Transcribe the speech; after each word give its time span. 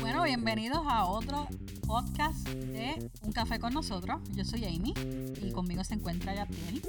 Bueno, 0.00 0.22
bienvenidos 0.22 0.82
a 0.88 1.04
otro 1.04 1.46
podcast 1.86 2.48
de 2.48 3.10
Un 3.22 3.32
Café 3.32 3.58
con 3.58 3.74
nosotros. 3.74 4.20
Yo 4.30 4.44
soy 4.44 4.64
Amy 4.64 4.94
y 5.42 5.52
conmigo 5.52 5.84
se 5.84 5.94
encuentra 5.94 6.34
Yatiel. 6.34 6.82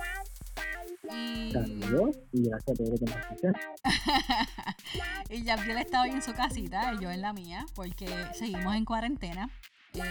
Y, 1.11 1.51
Saludos 1.51 2.17
y 2.31 2.47
gracias 2.47 2.69
a 2.69 2.73
todos 2.73 2.89
los 2.91 2.99
que 2.99 3.05
nos 3.05 3.17
escuchan. 3.17 3.53
y 5.29 5.43
Yatiel 5.43 5.77
está 5.79 6.03
hoy 6.03 6.11
en 6.11 6.21
su 6.21 6.33
casita 6.33 6.93
y 6.93 7.03
yo 7.03 7.11
en 7.11 7.21
la 7.21 7.33
mía 7.33 7.65
porque 7.75 8.07
seguimos 8.33 8.73
en 8.75 8.85
cuarentena, 8.85 9.49
eh, 9.93 10.01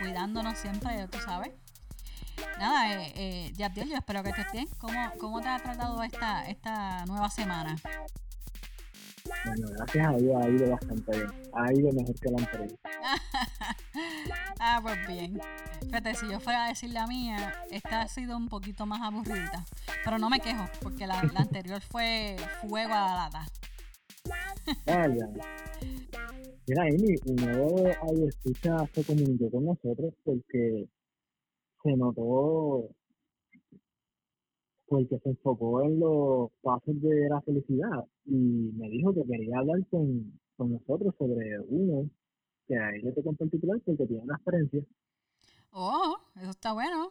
cuidándonos 0.00 0.58
siempre, 0.58 1.06
tú 1.08 1.18
sabes. 1.24 1.52
Nada, 2.58 2.92
eh, 2.92 3.12
eh, 3.14 3.52
Yatiel, 3.54 3.88
yo 3.88 3.96
espero 3.96 4.24
que 4.24 4.30
estés 4.30 4.50
bien. 4.52 4.66
¿Cómo, 4.78 5.12
cómo 5.20 5.40
te 5.40 5.48
ha 5.48 5.62
tratado 5.62 6.02
esta, 6.02 6.44
esta 6.48 7.04
nueva 7.06 7.30
semana? 7.30 7.76
Bueno, 9.46 9.66
gracias 9.76 10.06
a 10.06 10.16
Dios 10.16 10.36
ha 10.42 10.48
ido 10.48 10.70
bastante 10.70 11.12
bien. 11.12 11.30
Ha 11.52 11.72
ido 11.72 11.92
mejor 11.92 12.14
que 12.20 12.30
la 12.30 12.38
anterior. 12.38 12.78
ah, 14.60 14.80
pues 14.82 15.06
bien. 15.06 15.40
Fíjate, 15.82 16.14
si 16.14 16.30
yo 16.30 16.40
fuera 16.40 16.64
a 16.64 16.68
decir 16.68 16.90
la 16.90 17.06
mía, 17.06 17.54
esta 17.70 18.02
ha 18.02 18.08
sido 18.08 18.36
un 18.36 18.48
poquito 18.48 18.86
más 18.86 19.02
aburrida. 19.02 19.64
Pero 20.04 20.18
no 20.18 20.30
me 20.30 20.40
quejo, 20.40 20.64
porque 20.82 21.06
la, 21.06 21.22
la 21.32 21.40
anterior 21.40 21.80
fue 21.80 22.36
fuego 22.62 22.94
a 22.94 23.00
la 23.00 23.14
lata. 23.14 23.46
Vaya. 24.86 25.28
Mira, 26.66 26.82
Amy, 26.84 27.14
un 27.26 27.36
nuevo 27.36 27.90
audio 28.02 28.28
escucha 28.28 28.86
se 28.94 29.04
comunicó 29.04 29.50
con 29.50 29.66
nosotros 29.66 30.14
porque 30.24 30.88
se 31.82 31.96
notó 31.96 32.88
porque 34.86 35.18
se 35.18 35.30
enfocó 35.30 35.82
en 35.82 36.00
los 36.00 36.50
pasos 36.62 37.00
de 37.00 37.28
la 37.28 37.40
felicidad 37.42 38.04
y 38.26 38.70
me 38.76 38.88
dijo 38.90 39.14
que 39.14 39.24
quería 39.24 39.58
hablar 39.58 39.78
con, 39.90 40.38
con 40.56 40.72
nosotros 40.72 41.14
sobre 41.18 41.58
uno 41.60 42.08
que 42.66 42.76
a 42.76 42.90
él 42.90 43.02
le 43.02 43.12
tocó 43.12 43.30
en 43.30 43.36
particular 43.36 43.80
porque 43.84 44.06
tiene 44.06 44.22
una 44.22 44.36
experiencia. 44.36 44.82
Oh, 45.72 46.16
eso 46.36 46.50
está 46.50 46.72
bueno. 46.72 47.10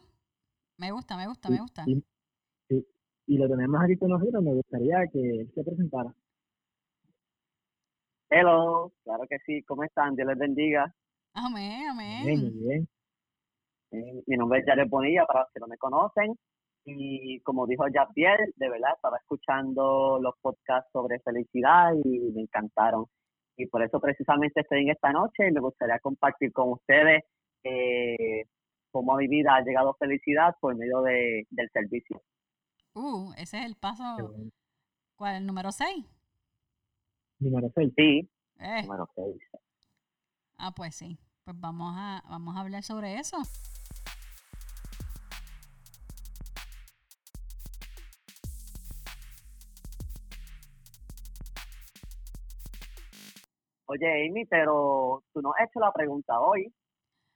Me 0.78 0.92
gusta, 0.92 1.18
me 1.18 1.28
gusta, 1.28 1.50
me 1.50 1.60
gusta. 1.60 1.84
Y, 1.86 2.04
y, 2.70 2.88
y 3.28 3.38
lo 3.38 3.48
tenemos 3.48 3.82
aquí 3.84 3.98
con 3.98 4.10
nosotros, 4.10 4.44
me 4.44 4.54
gustaría 4.54 5.08
que 5.12 5.20
él 5.20 5.52
se 5.54 5.64
presentara. 5.64 6.14
Hello, 8.30 8.92
claro 9.04 9.26
que 9.30 9.38
sí, 9.46 9.62
¿cómo 9.64 9.84
están? 9.84 10.16
Dios 10.16 10.28
les 10.28 10.38
bendiga. 10.38 10.94
Amén, 11.34 11.88
amén. 11.90 12.26
Bien, 12.26 12.42
muy 12.42 12.68
bien. 12.68 12.88
Eh, 13.92 14.24
mi 14.26 14.38
nombre 14.38 14.60
es 14.60 14.66
Jared 14.66 14.90
Bonilla, 14.90 15.26
para 15.28 15.42
los 15.42 15.52
que 15.54 15.60
no 15.60 15.68
me 15.68 15.78
conocen. 15.78 16.36
Y 16.86 17.40
como 17.42 17.66
dijo 17.66 17.86
Javier, 17.94 18.40
de 18.58 18.70
verdad 18.70 18.92
estaba 18.96 19.18
escuchando 19.18 20.20
los 20.22 20.36
podcasts 20.42 20.92
sobre 20.92 21.20
felicidad 21.22 21.94
y 22.04 22.20
me 22.34 22.42
encantaron. 22.42 23.06
Y 23.56 23.68
por 23.68 23.84
eso 23.84 24.00
precisamente 24.00 24.62
estoy 24.62 24.82
en 24.84 24.90
esta 24.90 25.12
noche 25.12 25.48
y 25.48 25.52
me 25.52 25.62
gustaría 25.62 26.00
compartir 26.00 26.52
con 26.52 26.72
ustedes 26.72 27.24
eh, 27.64 28.46
cómo 28.92 29.14
a 29.14 29.18
mi 29.18 29.28
vida 29.28 29.56
ha 29.56 29.62
llegado 29.62 29.94
felicidad 30.00 30.56
por 30.60 30.76
medio 30.76 31.02
de, 31.02 31.48
del 31.50 31.70
servicio. 31.72 32.22
Uh, 32.96 33.32
ese 33.38 33.60
es 33.60 33.66
el 33.66 33.76
paso. 33.76 34.04
¿Cuál? 35.16 35.36
¿El 35.38 35.46
número 35.46 35.72
6? 35.72 36.06
Número 37.40 37.70
6. 37.76 37.94
Sí, 37.96 38.30
Eh, 38.60 38.82
número 38.84 39.08
seis. 39.16 39.38
ah, 40.58 40.72
pues 40.76 40.96
sí. 40.96 41.18
Pues 41.46 41.60
vamos 41.60 41.94
a, 41.98 42.22
vamos 42.30 42.56
a 42.56 42.62
hablar 42.62 42.84
sobre 42.84 43.20
eso. 43.20 43.38
Oye, 53.94 54.28
Amy, 54.28 54.44
pero 54.46 55.24
tú 55.32 55.42
no 55.42 55.54
has 55.54 55.70
hecho 55.70 55.80
la 55.80 55.92
pregunta 55.92 56.40
hoy. 56.40 56.74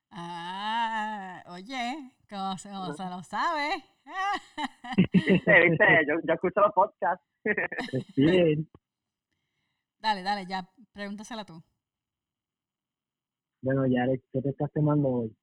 Ah, 0.09 1.43
oye, 1.49 2.11
como 2.27 2.57
se, 2.57 2.69
como 2.69 2.93
se 2.93 3.05
lo 3.05 3.21
sabe. 3.21 3.83
¿Viste? 5.13 5.69
¿Viste? 5.69 5.85
Yo, 6.07 6.15
yo 6.23 6.33
escucho 6.33 6.61
los 6.61 6.73
podcasts. 6.73 7.23
Bien. 8.15 8.67
dale, 9.99 10.23
dale, 10.23 10.47
ya, 10.47 10.67
pregúntasela 10.93 11.45
tú. 11.45 11.61
Bueno, 13.61 13.83
Jared, 13.83 14.19
¿qué 14.33 14.41
te 14.41 14.49
estás 14.49 14.71
tomando 14.73 15.09
hoy? 15.09 15.37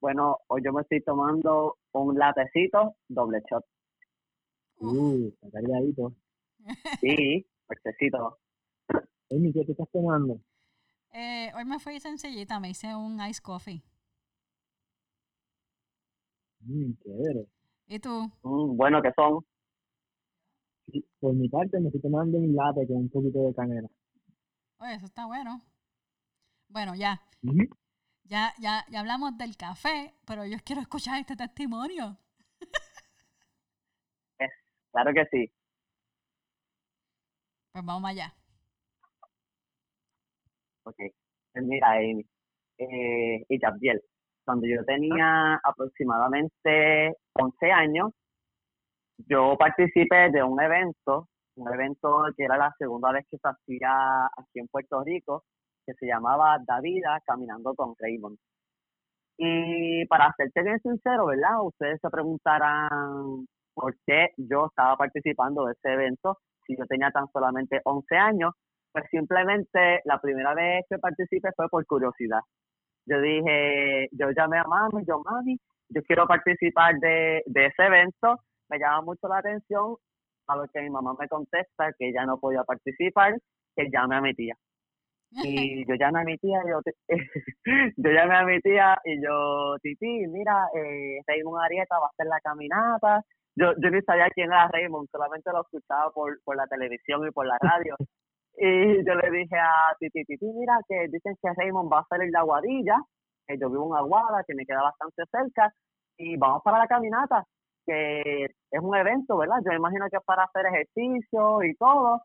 Bueno, 0.00 0.38
hoy 0.46 0.62
yo 0.64 0.72
me 0.72 0.80
estoy 0.82 1.02
tomando 1.02 1.76
un 1.92 2.18
latecito 2.18 2.96
doble 3.08 3.42
shot. 3.50 3.64
Uh, 4.78 5.28
está 5.28 5.50
cargadito. 5.50 6.14
Sí, 7.00 7.46
fuertecito. 7.66 8.38
Amy, 9.30 9.52
¿qué 9.52 9.64
te 9.64 9.72
estás 9.72 9.88
tomando? 9.92 10.40
Eh, 11.12 11.52
hoy 11.54 11.64
me 11.64 11.78
fui 11.78 12.00
sencillita, 12.00 12.60
me 12.60 12.70
hice 12.70 12.94
un 12.94 13.20
ice 13.26 13.40
coffee. 13.42 13.82
Mmm, 16.60 16.92
chévere. 17.02 17.46
¿Y 17.86 17.98
tú? 17.98 18.30
Mm, 18.42 18.76
bueno, 18.76 19.02
que 19.02 19.10
son. 19.14 19.44
Sí, 20.90 21.04
por 21.20 21.34
mi 21.34 21.48
parte, 21.48 21.78
me 21.80 21.88
estoy 21.88 22.00
tomando 22.00 22.38
un 22.38 22.54
latte 22.54 22.86
con 22.86 22.96
un 22.96 23.08
poquito 23.10 23.46
de 23.46 23.54
canela. 23.54 23.88
Oye, 24.78 24.94
eso 24.94 25.06
está 25.06 25.26
bueno. 25.26 25.60
Bueno, 26.68 26.94
ya, 26.94 27.22
ya, 28.24 28.54
ya, 28.58 28.84
ya 28.90 29.00
hablamos 29.00 29.36
del 29.36 29.56
café, 29.56 30.14
pero 30.26 30.44
yo 30.46 30.58
quiero 30.64 30.80
escuchar 30.82 31.18
este 31.20 31.36
testimonio. 31.36 32.18
Claro 34.92 35.12
que 35.14 35.24
sí. 35.30 35.52
Pues 37.72 37.84
vamos 37.84 38.10
allá. 38.10 38.34
Ok. 40.88 40.96
Pues 41.52 41.64
mira, 41.66 41.92
Amy 41.92 42.24
eh, 42.78 43.44
y 43.48 43.58
Gabriel, 43.58 44.00
cuando 44.44 44.66
yo 44.66 44.84
tenía 44.84 45.60
aproximadamente 45.62 47.14
11 47.34 47.72
años, 47.72 48.12
yo 49.18 49.56
participé 49.58 50.30
de 50.30 50.42
un 50.42 50.60
evento, 50.60 51.28
un 51.56 51.72
evento 51.74 52.24
que 52.36 52.44
era 52.44 52.56
la 52.56 52.74
segunda 52.78 53.12
vez 53.12 53.26
que 53.30 53.36
se 53.38 53.48
hacía 53.48 54.26
aquí 54.26 54.60
en 54.60 54.68
Puerto 54.68 55.02
Rico, 55.04 55.44
que 55.84 55.94
se 55.94 56.06
llamaba 56.06 56.58
Davida 56.66 57.20
Caminando 57.26 57.74
con 57.74 57.94
Raymond. 57.98 58.38
Y 59.38 60.06
para 60.06 60.32
serte 60.36 60.62
bien 60.62 60.80
sincero, 60.80 61.26
¿verdad? 61.26 61.62
Ustedes 61.62 62.00
se 62.00 62.10
preguntarán 62.10 63.46
por 63.74 63.94
qué 64.06 64.30
yo 64.36 64.66
estaba 64.66 64.96
participando 64.96 65.66
de 65.66 65.72
ese 65.72 65.92
evento 65.92 66.38
si 66.66 66.76
yo 66.76 66.86
tenía 66.86 67.10
tan 67.10 67.26
solamente 67.32 67.80
11 67.84 68.16
años. 68.16 68.52
Pues 68.98 69.10
simplemente 69.10 70.00
la 70.04 70.20
primera 70.20 70.54
vez 70.54 70.84
que 70.90 70.98
participé 70.98 71.50
fue 71.56 71.68
por 71.68 71.86
curiosidad. 71.86 72.40
Yo 73.06 73.20
dije, 73.20 74.08
yo 74.10 74.30
llamé 74.36 74.58
a 74.58 74.64
mami, 74.64 75.04
yo 75.06 75.22
mami, 75.24 75.56
yo 75.88 76.02
quiero 76.02 76.26
participar 76.26 76.98
de, 76.98 77.42
de 77.46 77.66
ese 77.66 77.84
evento, 77.84 78.40
me 78.68 78.78
llama 78.78 79.02
mucho 79.02 79.28
la 79.28 79.38
atención, 79.38 79.96
a 80.48 80.56
lo 80.56 80.66
que 80.66 80.82
mi 80.82 80.90
mamá 80.90 81.14
me 81.18 81.28
contesta 81.28 81.92
que 81.96 82.08
ella 82.08 82.26
no 82.26 82.38
podía 82.38 82.64
participar, 82.64 83.36
que 83.76 83.88
llame 83.88 84.16
a 84.16 84.20
mi 84.20 84.34
tía. 84.34 84.54
Y 85.30 85.86
yo 85.88 85.94
llamé 85.94 86.20
a 86.20 86.24
mi 86.24 86.36
tía, 86.38 86.60
y 86.64 86.68
yo, 86.68 86.80
yo 87.96 88.10
llamé 88.10 88.36
a 88.36 88.44
mi 88.44 88.60
tía 88.60 88.98
y 89.04 89.22
yo, 89.22 89.76
Titi, 89.80 90.26
mira, 90.26 90.66
eh, 90.74 91.20
Raymond 91.24 91.62
Arieta 91.62 92.00
va 92.00 92.06
a 92.06 92.10
hacer 92.10 92.26
la 92.26 92.40
caminata. 92.40 93.22
Yo, 93.54 93.74
yo 93.80 93.90
ni 93.90 94.02
sabía 94.02 94.28
quién 94.34 94.48
era 94.48 94.68
Raymond, 94.68 95.08
solamente 95.12 95.52
lo 95.52 95.62
escuchaba 95.62 96.10
por, 96.10 96.40
por 96.42 96.56
la 96.56 96.66
televisión 96.66 97.26
y 97.28 97.30
por 97.30 97.46
la 97.46 97.58
radio. 97.60 97.94
y 98.60 99.04
yo 99.06 99.14
le 99.14 99.30
dije 99.30 99.56
a 99.56 99.94
Titi, 100.00 100.24
Titi, 100.24 100.46
mira, 100.46 100.78
que 100.88 101.06
dicen 101.08 101.36
que 101.40 101.52
Raymond 101.56 101.92
va 101.92 102.04
a 102.10 102.16
el 102.16 102.30
de 102.30 102.38
Aguadilla, 102.38 102.96
que 103.46 103.56
yo 103.58 103.70
vivo 103.70 103.86
en 103.86 103.96
Aguada, 103.96 104.42
que 104.46 104.54
me 104.54 104.66
queda 104.66 104.82
bastante 104.82 105.22
cerca, 105.30 105.72
y 106.16 106.36
vamos 106.36 106.62
para 106.64 106.78
la 106.78 106.88
caminata, 106.88 107.44
que 107.86 108.46
es 108.46 108.80
un 108.80 108.96
evento, 108.96 109.36
¿verdad? 109.38 109.58
Yo 109.64 109.72
imagino 109.72 110.06
que 110.10 110.16
es 110.16 110.24
para 110.24 110.44
hacer 110.44 110.66
ejercicio 110.66 111.62
y 111.62 111.74
todo. 111.76 112.22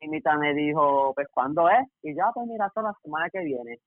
Y 0.00 0.08
Mita 0.08 0.36
me 0.36 0.54
dijo, 0.54 1.12
pues, 1.14 1.28
¿cuándo 1.32 1.68
es? 1.68 1.86
Y 2.02 2.14
ya, 2.14 2.30
pues, 2.34 2.46
mira, 2.46 2.66
hasta 2.66 2.82
la 2.82 2.94
semana 3.02 3.28
que 3.30 3.40
viene. 3.40 3.78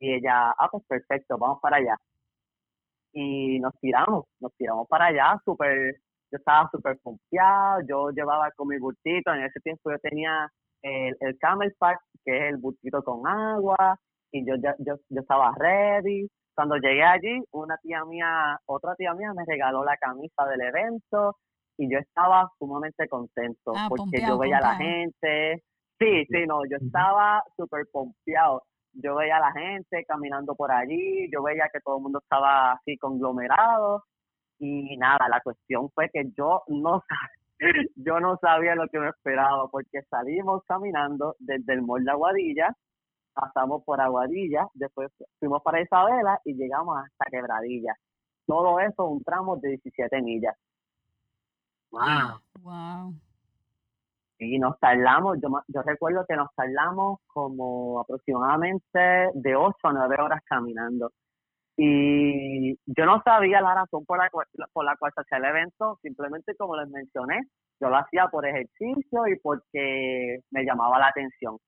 Y 0.00 0.14
ella, 0.14 0.50
ah, 0.50 0.68
pues, 0.70 0.84
perfecto, 0.86 1.38
vamos 1.38 1.60
para 1.60 1.78
allá. 1.78 1.96
Y 3.12 3.58
nos 3.60 3.74
tiramos, 3.80 4.26
nos 4.40 4.52
tiramos 4.56 4.88
para 4.88 5.06
allá, 5.06 5.40
súper, 5.44 5.96
yo 6.30 6.38
estaba 6.38 6.68
súper 6.70 7.00
confiado, 7.00 7.80
yo 7.88 8.10
llevaba 8.10 8.50
con 8.52 8.68
mi 8.68 8.78
bultito, 8.78 9.32
en 9.32 9.44
ese 9.44 9.60
tiempo 9.60 9.90
yo 9.90 9.98
tenía 10.00 10.50
el, 10.84 11.16
el 11.20 11.38
Camel 11.38 11.74
Pack, 11.78 11.98
que 12.24 12.36
es 12.36 12.42
el 12.52 12.58
bultito 12.58 13.02
con 13.02 13.26
agua, 13.26 13.98
y 14.30 14.46
yo, 14.46 14.54
ya- 14.62 14.76
yo, 14.78 14.94
yo 15.08 15.20
estaba 15.20 15.52
ready. 15.58 16.28
Cuando 16.54 16.76
llegué 16.76 17.02
allí, 17.02 17.42
una 17.52 17.76
tía 17.78 18.04
mía, 18.04 18.58
otra 18.66 18.94
tía 18.94 19.12
mía 19.14 19.32
me 19.34 19.44
regaló 19.46 19.84
la 19.84 19.96
camisa 19.96 20.44
del 20.46 20.60
evento, 20.60 21.36
y 21.76 21.90
yo 21.92 21.98
estaba 21.98 22.48
sumamente 22.58 23.08
contento 23.08 23.72
Ah, 23.76 23.86
porque 23.88 24.02
pompeado, 24.02 24.34
yo 24.34 24.38
veía 24.38 24.58
a 24.58 24.60
la 24.60 24.76
gente. 24.76 25.62
Sí, 25.98 26.24
sí, 26.26 26.46
no, 26.46 26.60
yo 26.70 26.76
estaba 26.76 27.42
súper 27.56 27.86
pompeado. 27.90 28.62
Yo 28.92 29.16
veía 29.16 29.38
a 29.38 29.40
la 29.40 29.52
gente 29.52 30.04
caminando 30.06 30.54
por 30.54 30.70
allí, 30.70 31.28
yo 31.32 31.42
veía 31.42 31.68
que 31.72 31.80
todo 31.80 31.96
el 31.96 32.02
mundo 32.04 32.20
estaba 32.22 32.72
así 32.72 32.96
conglomerado 32.98 34.04
y 34.60 34.96
nada, 34.98 35.28
la 35.28 35.40
cuestión 35.40 35.90
fue 35.90 36.08
que 36.12 36.24
yo 36.36 36.62
no, 36.68 37.02
yo 37.96 38.20
no 38.20 38.36
sabía 38.38 38.74
lo 38.74 38.88
que 38.88 38.98
me 38.98 39.08
esperaba 39.08 39.68
porque 39.68 40.02
salimos 40.10 40.62
caminando 40.64 41.36
desde 41.38 41.74
el 41.74 41.82
mall 41.82 42.04
de 42.04 42.10
Aguadilla, 42.10 42.74
pasamos 43.32 43.82
por 43.84 44.00
Aguadilla, 44.00 44.68
después 44.74 45.10
fuimos 45.38 45.62
para 45.62 45.80
Isabela 45.80 46.40
y 46.44 46.54
llegamos 46.54 46.96
hasta 46.98 47.30
Quebradilla. 47.30 47.94
Todo 48.46 48.78
eso 48.80 49.06
un 49.06 49.22
tramo 49.22 49.56
de 49.56 49.70
17 49.70 50.22
millas. 50.22 50.56
Wow. 51.90 52.40
Wow. 52.60 53.14
Y 54.38 54.58
nos 54.58 54.78
tardamos, 54.78 55.38
yo, 55.40 55.48
yo 55.68 55.82
recuerdo 55.82 56.24
que 56.28 56.36
nos 56.36 56.52
tardamos 56.54 57.20
como 57.28 58.00
aproximadamente 58.00 59.30
de 59.32 59.56
8 59.56 59.76
a 59.84 59.92
9 59.92 60.16
horas 60.20 60.42
caminando. 60.44 61.12
Y 61.76 62.74
yo 62.86 63.06
no 63.06 63.20
sabía 63.24 63.60
la 63.60 63.74
razón 63.74 64.04
por 64.06 64.18
la, 64.18 64.30
cual, 64.30 64.46
por 64.72 64.84
la 64.84 64.96
cual 64.96 65.12
se 65.14 65.22
hacía 65.22 65.38
el 65.38 65.56
evento, 65.56 65.98
simplemente 66.02 66.54
como 66.56 66.76
les 66.76 66.88
mencioné, 66.88 67.40
yo 67.80 67.88
lo 67.88 67.96
hacía 67.96 68.28
por 68.28 68.46
ejercicio 68.46 69.26
y 69.26 69.38
porque 69.40 70.38
me 70.50 70.64
llamaba 70.64 70.98
la 70.98 71.08
atención. 71.08 71.58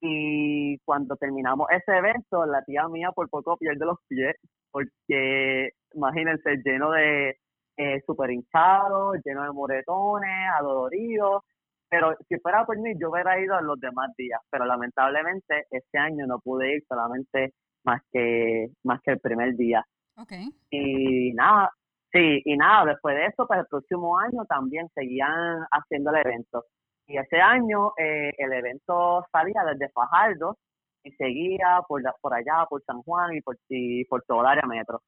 Y 0.00 0.78
cuando 0.84 1.16
terminamos 1.16 1.68
ese 1.70 1.96
evento, 1.96 2.44
la 2.46 2.62
tía 2.64 2.88
mía 2.88 3.10
por 3.12 3.28
poco 3.30 3.56
pierde 3.56 3.86
los 3.86 3.98
pies, 4.08 4.36
porque 4.70 5.70
imagínense, 5.94 6.60
lleno 6.64 6.90
de 6.90 7.38
eh, 7.76 8.00
super 8.06 8.30
hinchados, 8.30 9.16
lleno 9.24 9.44
de 9.44 9.52
moretones, 9.52 10.50
adoloridos. 10.58 11.42
Pero 11.88 12.16
si 12.28 12.38
fuera 12.40 12.66
por 12.66 12.78
mí, 12.78 12.92
yo 13.00 13.10
hubiera 13.10 13.40
ido 13.40 13.58
en 13.58 13.66
los 13.66 13.80
demás 13.80 14.10
días, 14.16 14.40
pero 14.50 14.64
lamentablemente 14.66 15.66
este 15.70 15.98
año 15.98 16.26
no 16.26 16.38
pude 16.40 16.76
ir 16.76 16.84
solamente 16.88 17.54
más 17.84 18.02
que 18.12 18.68
más 18.82 19.00
que 19.02 19.12
el 19.12 19.20
primer 19.20 19.54
día. 19.56 19.84
Okay. 20.16 20.48
Y 20.70 21.32
nada, 21.34 21.70
sí, 22.12 22.42
y 22.44 22.56
nada, 22.56 22.86
después 22.86 23.16
de 23.16 23.26
eso, 23.26 23.46
pues 23.46 23.60
el 23.60 23.66
próximo 23.66 24.18
año 24.18 24.44
también 24.46 24.88
seguían 24.94 25.66
haciendo 25.70 26.10
el 26.10 26.26
evento. 26.26 26.64
Y 27.06 27.18
ese 27.18 27.40
año 27.40 27.92
eh, 27.98 28.32
el 28.38 28.52
evento 28.52 29.24
salía 29.30 29.62
desde 29.64 29.90
Fajardo 29.90 30.56
y 31.02 31.10
seguía 31.12 31.82
por, 31.86 32.02
por 32.20 32.34
allá, 32.34 32.66
por 32.68 32.82
San 32.84 33.02
Juan 33.02 33.34
y 33.34 33.40
por, 33.42 33.58
y 33.68 34.04
por 34.06 34.22
toda 34.22 34.40
el 34.40 34.58
área 34.58 34.66
metro. 34.66 35.02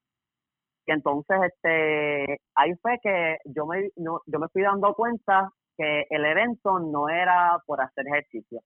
Y 0.85 0.91
entonces, 0.91 1.37
este, 1.51 2.39
ahí 2.55 2.73
fue 2.81 2.97
que 3.01 3.37
yo 3.45 3.65
me, 3.65 3.89
no, 3.97 4.21
yo 4.25 4.39
me 4.39 4.47
fui 4.49 4.61
dando 4.61 4.93
cuenta 4.93 5.49
que 5.77 6.05
el 6.09 6.25
evento 6.25 6.79
no 6.79 7.09
era 7.09 7.59
por 7.65 7.81
hacer 7.81 8.07
ejercicio, 8.07 8.61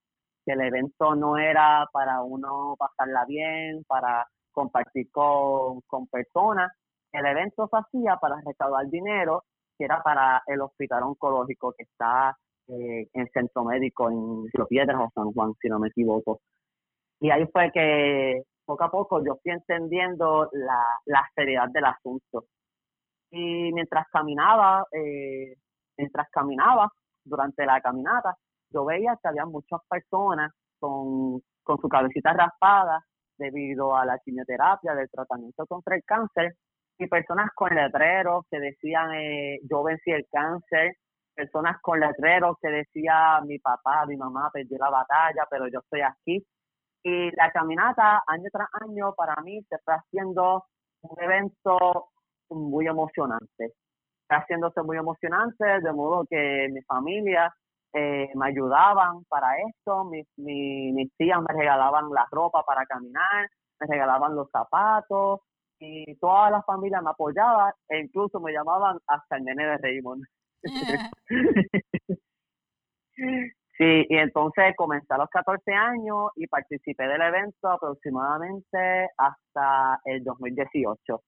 que 0.46 0.54
el 0.54 0.62
evento 0.62 1.16
no 1.16 1.38
era 1.38 1.88
para 1.92 2.22
uno 2.22 2.76
pasarla 2.78 3.26
bien, 3.26 3.84
para 3.88 4.28
compartir 4.52 5.10
con, 5.12 5.82
con 5.82 6.08
personas. 6.08 6.72
El 7.12 7.26
evento 7.26 7.68
se 7.68 7.78
hacía 7.78 8.18
para 8.18 8.42
recaudar 8.46 8.88
dinero, 8.88 9.44
que 9.78 9.86
era 9.86 10.02
para 10.02 10.44
el 10.48 10.62
hospital 10.62 11.04
oncológico 11.04 11.74
que 11.78 11.84
está 11.84 12.36
eh, 12.68 13.08
en 13.14 13.28
Centro 13.34 13.66
Médico 13.66 14.10
en 14.10 14.48
Río 14.54 14.68
Piedras 14.68 15.00
o 15.00 15.12
San 15.14 15.32
Juan, 15.34 15.54
si 15.62 15.68
no 15.68 15.80
me 15.80 15.90
equivoco. 15.90 16.40
Y 17.20 17.30
ahí 17.30 17.46
fue 17.52 17.72
que 17.72 18.44
poco 18.66 18.84
a 18.84 18.92
poco 18.92 19.24
yo 19.24 19.38
fui 19.44 19.52
entendiendo 19.52 20.50
la, 20.54 20.84
la 21.06 21.24
seriedad 21.36 21.68
del 21.70 21.86
asunto. 21.86 22.46
Y 23.30 23.72
mientras 23.74 24.08
caminaba, 24.12 24.86
eh, 24.92 25.56
mientras 25.98 26.30
caminaba, 26.32 26.90
durante 27.24 27.66
la 27.66 27.82
caminata, 27.82 28.36
yo 28.74 28.86
veía 28.86 29.18
que 29.22 29.28
había 29.28 29.46
muchas 29.46 29.80
personas 29.90 30.52
con, 30.80 31.42
con 31.64 31.80
su 31.80 31.88
cabecita 31.90 32.34
raspada 32.34 33.06
debido 33.38 33.96
a 33.96 34.06
la 34.06 34.20
quimioterapia 34.20 34.94
del 34.94 35.10
tratamiento 35.10 35.66
contra 35.66 35.96
el 35.96 36.04
cáncer 36.04 36.56
y 36.98 37.08
personas 37.08 37.50
con 37.56 37.74
letreros 37.74 38.46
que 38.50 38.60
decían 38.60 39.14
eh, 39.16 39.60
yo 39.70 39.84
vencí 39.84 40.12
el 40.12 40.28
cáncer, 40.32 40.96
personas 41.34 41.78
con 41.82 42.00
letreros 42.00 42.58
que 42.62 42.70
decía 42.70 43.42
mi 43.46 43.58
papá, 43.60 44.06
mi 44.06 44.18
mamá 44.18 44.50
perdió 44.54 44.78
la 44.78 44.90
batalla, 44.90 45.48
pero 45.50 45.68
yo 45.68 45.80
estoy 45.80 46.02
aquí. 46.02 46.46
Y 47.04 47.36
la 47.36 47.52
caminata 47.52 48.24
año 48.28 48.48
tras 48.52 48.68
año 48.88 49.14
para 49.16 49.36
mí 49.42 49.60
se 49.68 49.76
está 49.76 49.96
haciendo 49.96 50.66
un 51.02 51.24
evento 51.24 52.10
muy 52.50 52.86
emocionante. 52.86 53.74
Está 54.22 54.44
haciéndose 54.44 54.84
muy 54.84 54.98
emocionante, 54.98 55.66
de 55.66 55.94
modo 55.94 56.26
que 56.30 56.70
mi 56.72 56.82
familia 56.84 57.52
eh, 57.94 58.30
me 58.36 58.48
ayudaban 58.48 59.24
para 59.26 59.58
esto, 59.68 60.06
mis, 60.06 60.26
mis, 60.38 60.94
mis 60.94 61.12
tías 61.18 61.40
me 61.42 61.54
regalaban 61.54 62.10
la 62.14 62.26
ropa 62.32 62.64
para 62.64 62.86
caminar, 62.86 63.50
me 63.80 63.88
regalaban 63.88 64.36
los 64.36 64.50
zapatos 64.50 65.42
y 65.80 66.16
toda 66.18 66.50
la 66.52 66.62
familia 66.64 67.02
me 67.02 67.10
apoyaba 67.10 67.74
e 67.90 68.00
incluso 68.00 68.40
me 68.40 68.54
llamaban 68.54 69.00
hasta 69.08 69.38
el 69.38 69.44
nene 69.44 69.66
de 69.66 69.78
Raymond. 69.78 70.24
sí, 73.78 74.06
y 74.10 74.18
entonces 74.18 74.76
comencé 74.78 75.14
a 75.14 75.18
los 75.18 75.30
14 75.30 75.74
años 75.74 76.30
y 76.36 76.48
participé 76.48 77.08
del 77.08 77.22
evento 77.22 77.70
aproximadamente 77.70 79.10
hasta 79.18 80.00
el 80.06 80.24
2018. 80.24 81.22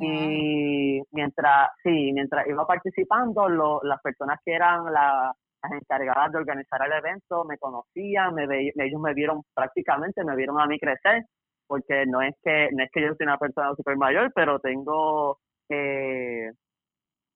Y 0.00 1.02
mientras, 1.12 1.70
sí, 1.82 2.10
mientras 2.14 2.46
iba 2.46 2.66
participando, 2.66 3.50
lo, 3.50 3.80
las 3.82 4.00
personas 4.00 4.40
que 4.42 4.54
eran 4.54 4.90
la, 4.90 5.34
las 5.64 5.80
encargadas 5.80 6.32
de 6.32 6.38
organizar 6.38 6.80
el 6.86 6.92
evento 6.92 7.44
me 7.44 7.58
conocían, 7.58 8.34
me 8.34 8.44
ellos 8.76 9.00
me 9.00 9.14
vieron 9.14 9.42
prácticamente, 9.54 10.24
me 10.24 10.36
vieron 10.36 10.60
a 10.60 10.66
mí 10.66 10.78
crecer, 10.78 11.24
porque 11.66 12.06
no 12.06 12.22
es 12.22 12.34
que 12.42 12.68
no 12.72 12.84
es 12.84 12.90
que 12.92 13.02
yo 13.02 13.08
soy 13.16 13.26
una 13.26 13.38
persona 13.38 13.74
super 13.74 13.96
mayor, 13.96 14.32
pero 14.34 14.58
tengo 14.60 15.38
eh, 15.68 16.50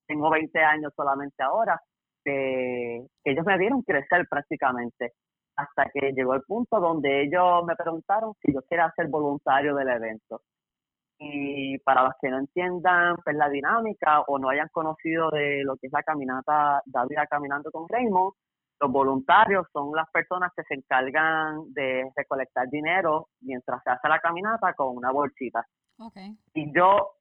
tengo 0.06 0.30
20 0.30 0.58
años 0.60 0.92
solamente 0.96 1.42
ahora, 1.42 1.80
que, 2.24 3.06
ellos 3.24 3.46
me 3.46 3.58
vieron 3.58 3.82
crecer 3.82 4.26
prácticamente, 4.28 5.12
hasta 5.56 5.90
que 5.92 6.12
llegó 6.12 6.34
el 6.34 6.42
punto 6.42 6.80
donde 6.80 7.22
ellos 7.22 7.64
me 7.66 7.76
preguntaron 7.76 8.32
si 8.42 8.52
yo 8.52 8.60
quería 8.68 8.92
ser 8.96 9.08
voluntario 9.08 9.74
del 9.74 9.88
evento. 9.88 10.40
Y 11.18 11.78
para 11.78 12.04
los 12.04 12.14
que 12.20 12.30
no 12.30 12.38
entiendan 12.38 13.16
pues, 13.24 13.36
la 13.36 13.48
dinámica 13.48 14.20
o 14.22 14.38
no 14.38 14.50
hayan 14.50 14.68
conocido 14.70 15.30
de 15.30 15.62
lo 15.64 15.76
que 15.76 15.88
es 15.88 15.92
la 15.92 16.02
caminata 16.02 16.82
David 16.86 17.16
Caminando 17.28 17.70
con 17.70 17.88
Raymond, 17.88 18.32
los 18.80 18.92
voluntarios 18.92 19.66
son 19.72 19.90
las 19.94 20.08
personas 20.10 20.52
que 20.56 20.62
se 20.62 20.74
encargan 20.74 21.72
de 21.72 22.10
recolectar 22.14 22.68
dinero 22.68 23.28
mientras 23.40 23.82
se 23.82 23.90
hace 23.90 24.08
la 24.08 24.20
caminata 24.20 24.72
con 24.74 24.96
una 24.96 25.10
bolsita. 25.10 25.66
Y 26.54 26.72
yo, 26.72 27.14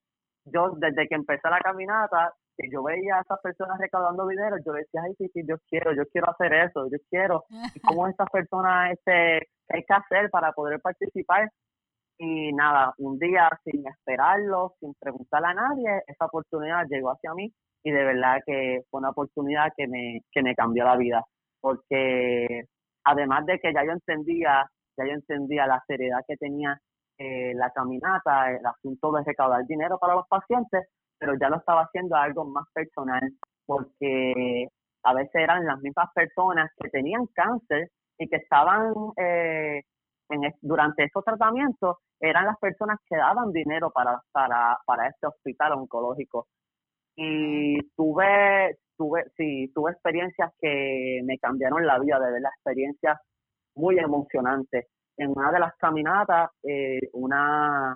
yo 0.45 0.71
desde 0.77 1.07
que 1.07 1.15
empecé 1.15 1.49
la 1.49 1.59
caminata, 1.59 2.33
que 2.55 2.69
yo 2.71 2.83
veía 2.83 3.17
a 3.17 3.21
esas 3.21 3.39
personas 3.41 3.79
recaudando 3.79 4.27
dinero, 4.27 4.57
yo 4.65 4.73
decía, 4.73 5.01
ay, 5.03 5.15
sí, 5.17 5.29
sí, 5.33 5.41
yo 5.47 5.55
quiero, 5.69 5.93
yo 5.93 6.03
quiero 6.11 6.29
hacer 6.29 6.53
eso, 6.53 6.87
yo 6.91 6.97
quiero. 7.09 7.45
¿Y 7.73 7.79
cómo 7.79 8.07
estas 8.07 8.29
personas, 8.29 8.91
este, 8.91 9.47
qué 9.67 9.77
hay 9.77 9.83
que 9.83 9.93
hacer 9.93 10.29
para 10.29 10.51
poder 10.51 10.79
participar? 10.81 11.49
Y 12.19 12.51
nada, 12.53 12.93
un 12.97 13.19
día 13.19 13.49
sin 13.63 13.87
esperarlo, 13.87 14.73
sin 14.79 14.93
preguntarle 14.99 15.47
a 15.49 15.53
nadie, 15.53 16.03
esa 16.07 16.25
oportunidad 16.25 16.87
llegó 16.89 17.11
hacia 17.11 17.33
mí 17.35 17.53
y 17.83 17.91
de 17.91 18.03
verdad 18.03 18.39
que 18.45 18.81
fue 18.89 18.99
una 18.99 19.11
oportunidad 19.11 19.71
que 19.77 19.87
me, 19.87 20.21
que 20.31 20.41
me 20.41 20.55
cambió 20.55 20.83
la 20.83 20.97
vida. 20.97 21.23
Porque 21.61 22.63
además 23.03 23.45
de 23.45 23.59
que 23.59 23.73
ya 23.73 23.85
yo 23.85 23.91
entendía, 23.91 24.69
ya 24.97 25.05
yo 25.05 25.13
entendía 25.13 25.67
la 25.67 25.83
seriedad 25.87 26.19
que 26.27 26.37
tenía 26.37 26.79
eh, 27.19 27.53
la 27.55 27.71
caminata, 27.71 28.51
el 28.51 28.65
asunto 28.65 29.11
de 29.11 29.23
recaudar 29.23 29.65
dinero 29.65 29.97
para 29.99 30.15
los 30.15 30.27
pacientes, 30.27 30.87
pero 31.17 31.33
ya 31.39 31.49
lo 31.49 31.57
estaba 31.57 31.81
haciendo 31.81 32.15
algo 32.15 32.45
más 32.45 32.65
personal, 32.73 33.21
porque 33.65 34.67
a 35.03 35.13
veces 35.13 35.35
eran 35.35 35.65
las 35.65 35.79
mismas 35.79 36.09
personas 36.13 36.69
que 36.77 36.89
tenían 36.89 37.25
cáncer 37.33 37.89
y 38.19 38.27
que 38.27 38.37
estaban 38.37 38.93
eh, 39.17 39.81
en, 40.29 40.53
durante 40.61 41.03
estos 41.03 41.23
tratamientos, 41.23 41.97
eran 42.19 42.45
las 42.45 42.57
personas 42.59 42.99
que 43.09 43.17
daban 43.17 43.51
dinero 43.51 43.91
para, 43.91 44.21
para, 44.31 44.77
para 44.85 45.07
este 45.07 45.27
hospital 45.27 45.73
oncológico. 45.73 46.47
Y 47.15 47.81
tuve, 47.95 48.77
tuve, 48.97 49.25
sí, 49.37 49.71
tuve 49.73 49.91
experiencias 49.91 50.51
que 50.59 51.21
me 51.23 51.37
cambiaron 51.39 51.85
la 51.85 51.99
vida, 51.99 52.19
de 52.19 52.31
ver 52.31 52.41
las 52.41 52.53
experiencias 52.55 53.17
muy 53.75 53.97
emocionantes. 53.99 54.87
En 55.17 55.31
una 55.35 55.51
de 55.51 55.59
las 55.59 55.75
caminatas, 55.77 56.51
eh, 56.63 56.99
una, 57.13 57.95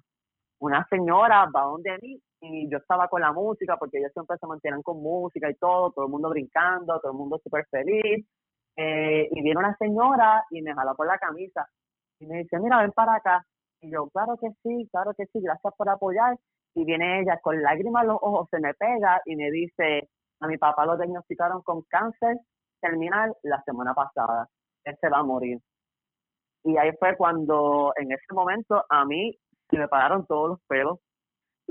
una 0.60 0.88
señora 0.90 1.48
va 1.56 1.64
donde 1.64 1.98
mí 2.02 2.20
y 2.42 2.70
yo 2.70 2.80
estaba 2.80 3.08
con 3.08 3.22
la 3.22 3.32
música 3.32 3.78
porque 3.78 4.00
ellos 4.00 4.12
siempre 4.14 4.38
se 4.40 4.48
mantienen 4.48 4.82
con 4.82 5.02
música 5.02 5.50
y 5.50 5.56
todo, 5.56 5.92
todo 5.92 6.06
el 6.06 6.12
mundo 6.12 6.30
brincando, 6.30 7.00
todo 7.00 7.12
el 7.12 7.18
mundo 7.18 7.40
súper 7.44 7.66
feliz. 7.70 8.26
Eh, 8.76 9.28
y 9.32 9.42
viene 9.42 9.60
una 9.60 9.76
señora 9.78 10.46
y 10.50 10.62
me 10.62 10.74
jaló 10.74 10.96
por 10.96 11.06
la 11.06 11.18
camisa 11.20 11.68
y 12.22 12.28
me 12.28 12.38
dice, 12.40 12.60
mira, 12.60 12.82
ven 12.82 12.92
para 12.92 13.16
acá. 13.16 13.46
Y 13.82 13.92
yo, 13.92 14.08
claro 14.10 14.38
que 14.40 14.50
sí, 14.63 14.88
claro 14.92 15.13
que 15.18 15.25
sí, 15.25 15.42
gracias 15.42 15.74
por 15.75 15.90
apoyar. 15.90 16.38
Y 16.75 16.86
viene 16.86 17.22
ella 17.22 17.40
con 17.42 17.62
lágrimas 17.62 18.04
en 18.04 18.10
los 18.10 18.20
ojos, 18.22 18.48
se 18.50 18.60
me 18.60 18.74
pega 18.75 19.22
y 19.25 19.36
me 19.36 19.51
dice, 19.51 20.10
a 20.40 20.48
mi 20.48 20.58
papá 20.58 20.86
lo 20.86 20.96
diagnosticaron 20.98 21.62
con 21.63 21.82
cáncer 21.90 22.38
terminal 22.80 23.36
la 23.44 23.62
semana 23.63 23.94
pasada. 23.94 24.48
Él 24.86 24.98
se 25.01 25.10
va 25.10 25.20
a 25.20 25.24
morir. 25.24 25.60
Y 26.63 26.78
ahí 26.78 26.92
fue 27.00 27.18
cuando, 27.18 27.92
en 27.98 28.12
ese 28.12 28.34
momento, 28.34 28.86
a 28.88 29.04
mí 29.06 29.36
se 29.70 29.78
me 29.78 29.88
pararon 29.88 30.25
todos 30.28 30.50
los 30.50 30.60
pelos 30.68 31.00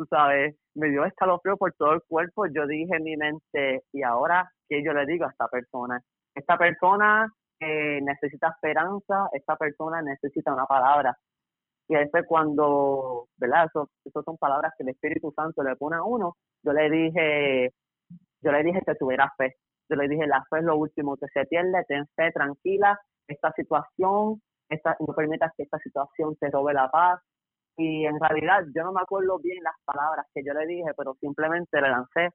tú 0.00 0.07
sabes, 0.09 0.57
me 0.75 0.88
dio 0.88 1.04
escalofrío 1.04 1.59
por 1.59 1.75
todo 1.75 1.92
el 1.92 2.02
cuerpo. 2.09 2.47
Yo 2.47 2.66
dije 2.66 2.97
en 2.97 3.04
mi 3.04 3.16
mente, 3.19 3.85
¿y 3.92 4.02
ahora 4.02 4.50
qué 4.69 4.83
yo 4.83 4.95
le 4.95 5.04
digo 5.04 5.26
a 5.26 5.30
esta 5.30 5.47
persona? 5.49 6.00
Esta 6.35 6.57
persona 6.57 7.30
necesita 7.61 8.49
esperanza, 8.49 9.29
esta 9.33 9.57
persona 9.57 10.02
necesita 10.02 10.52
una 10.52 10.67
palabra. 10.67 11.17
Y 11.88 11.97
ahí 11.97 12.09
fue 12.11 12.25
cuando, 12.25 13.29
¿verdad? 13.37 13.67
Eso 13.67 14.23
son 14.25 14.37
palabras 14.38 14.73
que 14.76 14.85
el 14.85 14.90
Espíritu 14.90 15.33
Santo 15.35 15.62
le 15.62 15.76
pone 15.76 15.97
a 15.97 16.02
uno. 16.02 16.37
Yo 16.62 16.73
le 16.73 16.88
dije, 16.88 17.73
yo 18.43 18.52
le 18.52 18.62
dije 18.62 18.81
que 18.87 18.95
tuviera 18.95 19.33
fe. 19.37 19.57
Yo 19.88 19.97
le 19.97 20.09
dije, 20.09 20.26
la 20.26 20.45
fe 20.49 20.59
es 20.59 20.64
lo 20.64 20.76
último 20.76 21.17
que 21.17 21.26
se 21.35 21.47
pierde, 21.47 21.85
ten 21.88 22.07
fe, 22.14 22.31
tranquila, 22.33 22.99
esta 23.26 23.52
situación, 23.52 24.40
esta, 24.69 24.97
no 25.00 25.14
permitas 25.14 25.52
que 25.57 25.64
esta 25.64 25.79
situación 25.79 26.37
te 26.37 26.49
robe 26.50 26.75
la 26.75 26.88
paz. 26.90 27.21
Y 27.76 28.05
en 28.07 28.21
realidad 28.21 28.64
yo 28.75 28.85
no 28.85 28.93
me 28.93 29.00
acuerdo 29.00 29.38
bien 29.40 29.62
las 29.64 29.75
palabras 29.85 30.26
que 30.33 30.45
yo 30.45 30.52
le 30.55 30.67
dije, 30.67 30.90
pero 30.97 31.14
simplemente 31.21 31.81
le 31.81 31.88
lancé 31.88 32.31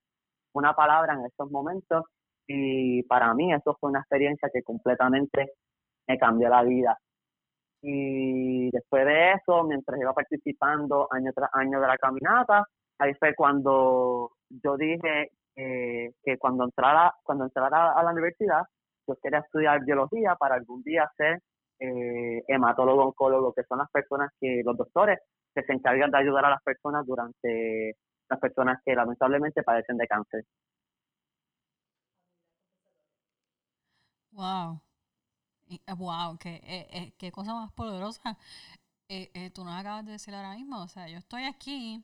una 0.53 0.74
palabra 0.75 1.13
en 1.13 1.25
esos 1.25 1.50
momentos 1.51 2.03
y 2.47 3.03
para 3.03 3.33
mí 3.33 3.53
eso 3.53 3.75
fue 3.79 3.89
una 3.89 3.99
experiencia 3.99 4.49
que 4.53 4.63
completamente 4.63 5.53
me 6.07 6.17
cambió 6.17 6.49
la 6.49 6.63
vida. 6.63 6.97
Y 7.81 8.71
después 8.71 9.05
de 9.05 9.33
eso, 9.33 9.63
mientras 9.63 9.99
iba 9.99 10.13
participando 10.13 11.07
año 11.11 11.31
tras 11.33 11.49
año 11.53 11.79
de 11.79 11.87
la 11.87 11.97
caminata, 11.97 12.65
ahí 12.99 13.13
fue 13.15 13.35
cuando 13.35 14.31
yo 14.49 14.77
dije 14.77 15.29
que 15.55 16.37
cuando 16.39 16.65
entrara, 16.65 17.13
cuando 17.23 17.45
entrara 17.45 17.93
a 17.93 18.03
la 18.03 18.11
universidad, 18.11 18.63
yo 19.07 19.15
quería 19.21 19.39
estudiar 19.39 19.83
biología 19.85 20.35
para 20.35 20.55
algún 20.55 20.81
día 20.83 21.09
ser 21.15 21.39
eh, 21.79 22.41
hematólogo 22.47 23.05
oncólogo, 23.05 23.53
que 23.53 23.63
son 23.63 23.79
las 23.79 23.91
personas 23.91 24.31
que, 24.39 24.61
los 24.63 24.77
doctores, 24.77 25.19
que 25.53 25.63
se 25.63 25.73
encargan 25.73 26.11
de 26.11 26.17
ayudar 26.17 26.45
a 26.45 26.49
las 26.51 26.63
personas 26.63 27.05
durante 27.05 27.95
las 28.29 28.39
personas 28.39 28.81
que 28.83 28.95
lamentablemente 28.95 29.63
padecen 29.63 29.97
de 29.97 30.07
cáncer. 30.07 30.43
Wow. 34.36 34.82
Wow, 35.98 36.38
qué, 36.38 36.56
eh, 36.63 36.88
eh, 36.92 37.13
qué 37.18 37.32
cosa 37.32 37.54
más 37.54 37.72
poderosa. 37.74 38.38
Eh, 39.10 39.51
tú 39.54 39.63
nos 39.65 39.75
acabas 39.80 40.06
de 40.06 40.13
decir 40.13 40.34
ahora 40.36 40.56
mismo. 40.56 40.82
O 40.82 40.88
sea, 40.88 41.08
yo 41.10 41.20
estoy 41.20 41.44
aquí. 41.46 42.04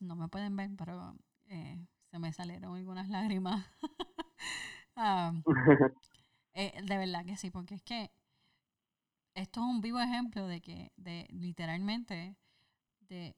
no 0.00 0.16
me 0.16 0.28
pueden 0.28 0.56
ver, 0.56 0.70
pero 0.76 1.16
se 2.10 2.18
me 2.18 2.32
salieron 2.32 2.76
algunas 2.76 3.08
lágrimas. 3.08 3.64
De 6.54 6.96
verdad 6.98 7.24
que 7.26 7.36
sí, 7.36 7.50
porque 7.50 7.74
es 7.74 7.82
que 7.82 8.10
esto 9.34 9.60
es 9.60 9.66
un 9.66 9.80
vivo 9.80 10.00
ejemplo 10.00 10.46
de 10.46 10.60
que, 10.60 10.92
de 10.96 11.26
literalmente, 11.30 12.36
de 13.00 13.36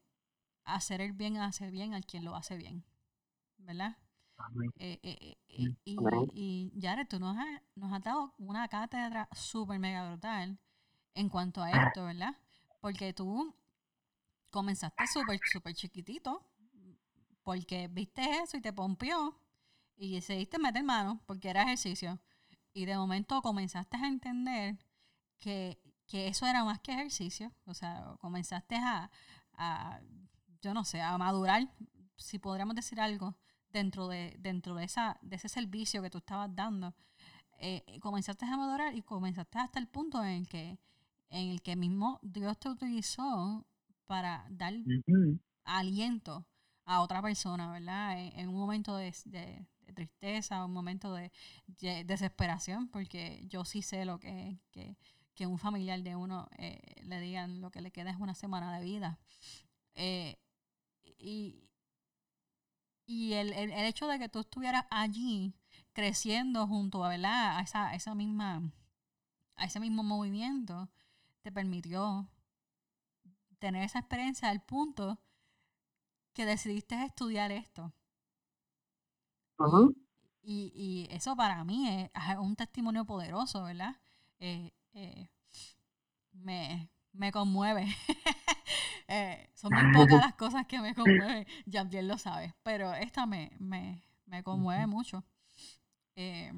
hacer 0.65 1.01
el 1.01 1.13
bien, 1.13 1.37
hacer 1.37 1.71
bien 1.71 1.93
al 1.95 2.05
quien 2.05 2.25
lo 2.25 2.35
hace 2.35 2.57
bien. 2.57 2.85
¿Verdad? 3.59 3.97
Eh, 4.79 4.99
eh, 5.01 5.37
eh, 5.49 5.69
mm, 5.69 5.75
y, 6.33 6.71
y 6.73 6.81
Jared, 6.81 7.07
tú 7.07 7.19
nos 7.19 7.37
has, 7.37 7.61
nos 7.75 7.91
has 7.93 8.03
dado 8.03 8.33
una 8.37 8.67
cátedra 8.67 9.29
súper 9.31 9.79
mega 9.79 10.07
brutal 10.09 10.59
en 11.13 11.29
cuanto 11.29 11.63
a 11.63 11.71
esto, 11.71 12.05
¿verdad? 12.05 12.35
Porque 12.81 13.13
tú 13.13 13.55
comenzaste 14.49 15.07
súper, 15.07 15.39
súper 15.51 15.73
chiquitito, 15.73 16.45
porque 17.43 17.87
viste 17.87 18.21
eso 18.39 18.57
y 18.57 18.61
te 18.61 18.73
pompió 18.73 19.37
y 19.97 20.15
decidiste 20.15 20.59
meter 20.59 20.83
mano 20.83 21.21
porque 21.25 21.49
era 21.49 21.63
ejercicio. 21.63 22.19
Y 22.73 22.85
de 22.85 22.97
momento 22.97 23.41
comenzaste 23.41 23.97
a 23.97 24.07
entender 24.07 24.77
que, 25.39 25.79
que 26.07 26.27
eso 26.27 26.45
era 26.45 26.63
más 26.65 26.79
que 26.81 26.91
ejercicio. 26.91 27.53
O 27.65 27.73
sea, 27.73 28.15
comenzaste 28.19 28.75
a, 28.75 29.09
a, 29.53 30.01
yo 30.61 30.73
no 30.73 30.83
sé, 30.83 31.01
a 31.01 31.17
madurar, 31.17 31.69
si 32.17 32.39
podríamos 32.39 32.75
decir 32.75 32.99
algo, 32.99 33.35
dentro 33.75 34.07
de, 34.07 34.33
dentro 34.39 34.75
de, 34.75 34.85
esa, 34.85 35.17
de 35.21 35.35
ese 35.35 35.49
servicio 35.49 36.01
que 36.01 36.09
tú 36.09 36.19
estabas 36.19 36.55
dando, 36.55 36.95
eh, 37.59 37.83
comenzaste 37.99 38.45
a 38.45 38.57
madurar 38.57 38.95
y 38.95 39.01
comenzaste 39.01 39.59
hasta 39.59 39.79
el 39.79 39.87
punto 39.87 40.23
en 40.23 40.29
el 40.29 40.47
que, 40.47 40.79
en 41.29 41.49
el 41.49 41.61
que 41.61 41.75
mismo 41.75 42.19
Dios 42.21 42.57
te 42.57 42.69
utilizó 42.69 43.65
para 44.05 44.45
dar 44.49 44.73
aliento 45.65 46.45
a 46.85 47.01
otra 47.01 47.21
persona, 47.21 47.69
¿verdad? 47.71 48.17
En, 48.17 48.47
un 48.47 48.55
momento 48.55 48.95
de, 48.95 49.13
de, 49.25 49.67
tristeza, 49.93 50.63
un 50.63 50.73
momento 50.73 51.13
de, 51.13 51.31
desesperación, 52.05 52.87
porque 52.87 53.43
yo 53.49 53.65
sí 53.65 53.81
sé 53.81 54.05
lo 54.05 54.19
que, 54.19 54.57
que, 54.71 54.95
que 55.33 55.47
un 55.47 55.57
familiar 55.57 56.01
de 56.01 56.15
uno 56.15 56.47
eh, 56.57 56.79
le 57.03 57.19
digan 57.19 57.59
lo 57.59 57.71
que 57.71 57.81
le 57.81 57.91
queda 57.91 58.11
es 58.11 58.17
una 58.17 58.35
semana 58.35 58.77
de 58.77 58.85
vida. 58.85 59.19
Eh, 59.95 60.37
y, 61.17 61.65
y 63.05 63.33
el, 63.33 63.53
el, 63.53 63.71
el, 63.71 63.85
hecho 63.85 64.07
de 64.07 64.19
que 64.19 64.29
tú 64.29 64.39
estuvieras 64.39 64.85
allí 64.89 65.53
creciendo 65.93 66.67
junto 66.67 67.03
a, 67.03 67.09
¿verdad? 67.09 67.57
a, 67.57 67.61
esa, 67.61 67.93
esa 67.95 68.15
misma, 68.15 68.61
a 69.55 69.65
ese 69.65 69.79
mismo 69.79 70.03
movimiento 70.03 70.89
te 71.41 71.51
permitió 71.51 72.27
tener 73.59 73.83
esa 73.83 73.99
experiencia 73.99 74.49
al 74.49 74.61
punto 74.61 75.19
que 76.33 76.45
decidiste 76.45 77.03
estudiar 77.03 77.51
esto. 77.51 77.93
y, 80.41 80.71
y, 80.75 81.07
eso 81.13 81.35
para 81.35 81.63
mí 81.63 81.87
es, 81.89 82.11
un 82.39 82.55
testimonio 82.55 83.05
poderoso, 83.05 83.63
¿verdad? 83.63 83.95
Eh, 84.39 84.71
eh, 84.93 85.29
me, 86.33 86.89
me 87.13 87.31
conmueve. 87.31 87.87
Eh, 89.07 89.49
son 89.53 89.71
muy 89.73 89.93
pocas 89.93 90.19
las 90.19 90.35
cosas 90.35 90.65
que 90.65 90.79
me 90.79 90.95
conmueven, 90.95 91.45
ya 91.65 91.83
bien 91.83 92.07
lo 92.07 92.17
sabes, 92.17 92.53
pero 92.63 92.93
esta 92.93 93.25
me, 93.25 93.51
me, 93.59 94.03
me 94.25 94.43
conmueve 94.43 94.87
mucho. 94.87 95.23
Eh, 96.15 96.51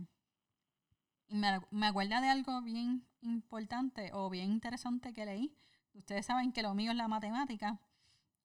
me, 1.29 1.59
me 1.71 1.87
acuerda 1.87 2.21
de 2.21 2.29
algo 2.29 2.61
bien 2.61 3.05
importante 3.21 4.11
o 4.13 4.29
bien 4.29 4.51
interesante 4.51 5.13
que 5.13 5.25
leí. 5.25 5.55
Ustedes 5.93 6.25
saben 6.25 6.51
que 6.51 6.61
lo 6.61 6.73
mío 6.73 6.91
es 6.91 6.97
la 6.97 7.07
matemática 7.07 7.79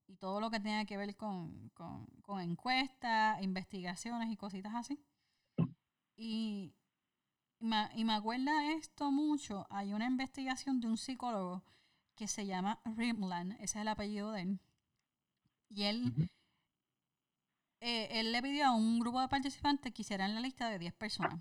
y 0.06 0.16
todo 0.16 0.40
lo 0.40 0.50
que 0.50 0.60
tenga 0.60 0.84
que 0.84 0.96
ver 0.96 1.16
con, 1.16 1.70
con, 1.74 2.06
con 2.22 2.40
encuestas, 2.40 3.42
investigaciones 3.42 4.30
y 4.30 4.36
cositas 4.36 4.74
así. 4.74 4.98
Y, 6.16 6.74
me, 7.60 7.88
y 7.94 8.04
me 8.04 8.14
acuerda 8.14 8.72
esto 8.72 9.10
mucho. 9.10 9.66
Hay 9.70 9.92
una 9.92 10.06
investigación 10.06 10.80
de 10.80 10.88
un 10.88 10.96
psicólogo 10.96 11.62
que 12.14 12.28
se 12.28 12.46
llama 12.46 12.80
Rimland, 12.84 13.52
ese 13.54 13.64
es 13.64 13.76
el 13.76 13.88
apellido 13.88 14.32
de 14.32 14.42
él. 14.42 14.60
Y 15.70 15.84
él, 15.84 16.30
eh, 17.80 18.08
él 18.12 18.32
le 18.32 18.42
pidió 18.42 18.66
a 18.66 18.72
un 18.72 19.00
grupo 19.00 19.20
de 19.20 19.28
participantes 19.28 19.92
que 19.92 20.02
hicieran 20.02 20.34
la 20.34 20.40
lista 20.40 20.68
de 20.68 20.78
10 20.78 20.92
personas. 20.94 21.40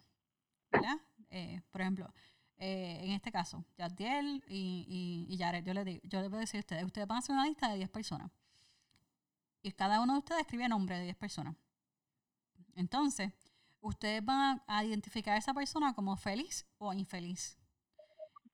¿Verdad? 0.72 0.98
Eh, 1.30 1.62
por 1.70 1.82
ejemplo, 1.82 2.14
eh, 2.58 3.00
en 3.04 3.12
este 3.12 3.32
caso, 3.32 3.66
Yadiel 3.78 4.44
y, 4.48 5.28
y, 5.30 5.38
Jared, 5.38 5.66
yo 5.66 5.74
le 5.74 5.84
digo, 5.84 6.02
yo 6.04 6.22
les 6.22 6.30
voy 6.30 6.38
a 6.38 6.42
decir 6.42 6.60
a 6.60 6.62
ustedes, 6.62 6.86
ustedes 6.86 7.08
van 7.08 7.18
a 7.18 7.20
hacer 7.20 7.34
una 7.34 7.46
lista 7.46 7.70
de 7.70 7.78
10 7.78 7.90
personas. 7.90 8.32
Y 9.64 9.72
cada 9.72 10.02
uno 10.02 10.14
de 10.14 10.20
ustedes 10.20 10.42
escribe 10.42 10.68
nombre 10.70 10.98
de 10.98 11.04
10 11.04 11.16
personas. 11.18 11.56
Entonces, 12.76 13.32
ustedes 13.82 14.24
van 14.24 14.62
a 14.68 14.84
identificar 14.84 15.36
a 15.36 15.38
esa 15.38 15.54
persona 15.54 15.94
como 15.94 16.16
feliz 16.16 16.66
o 16.78 16.94
infeliz. 16.94 17.58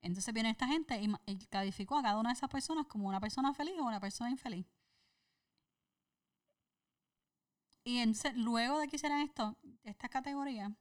Entonces 0.07 0.33
viene 0.33 0.49
esta 0.49 0.67
gente 0.67 0.99
y, 1.25 1.37
calificó 1.47 1.97
a 1.97 2.03
cada 2.03 2.17
una 2.19 2.29
de 2.29 2.33
esas 2.33 2.49
personas 2.49 2.87
como 2.87 3.07
una 3.07 3.19
persona 3.19 3.53
feliz 3.53 3.75
o 3.79 3.83
una 3.85 3.99
persona 3.99 4.29
infeliz. 4.31 4.65
Y 7.83 8.03
luego 8.35 8.79
de 8.79 8.87
que 8.87 8.97
hicieran 8.97 9.21
esto, 9.21 9.57
esta 9.83 10.09
categoría, 10.09 10.75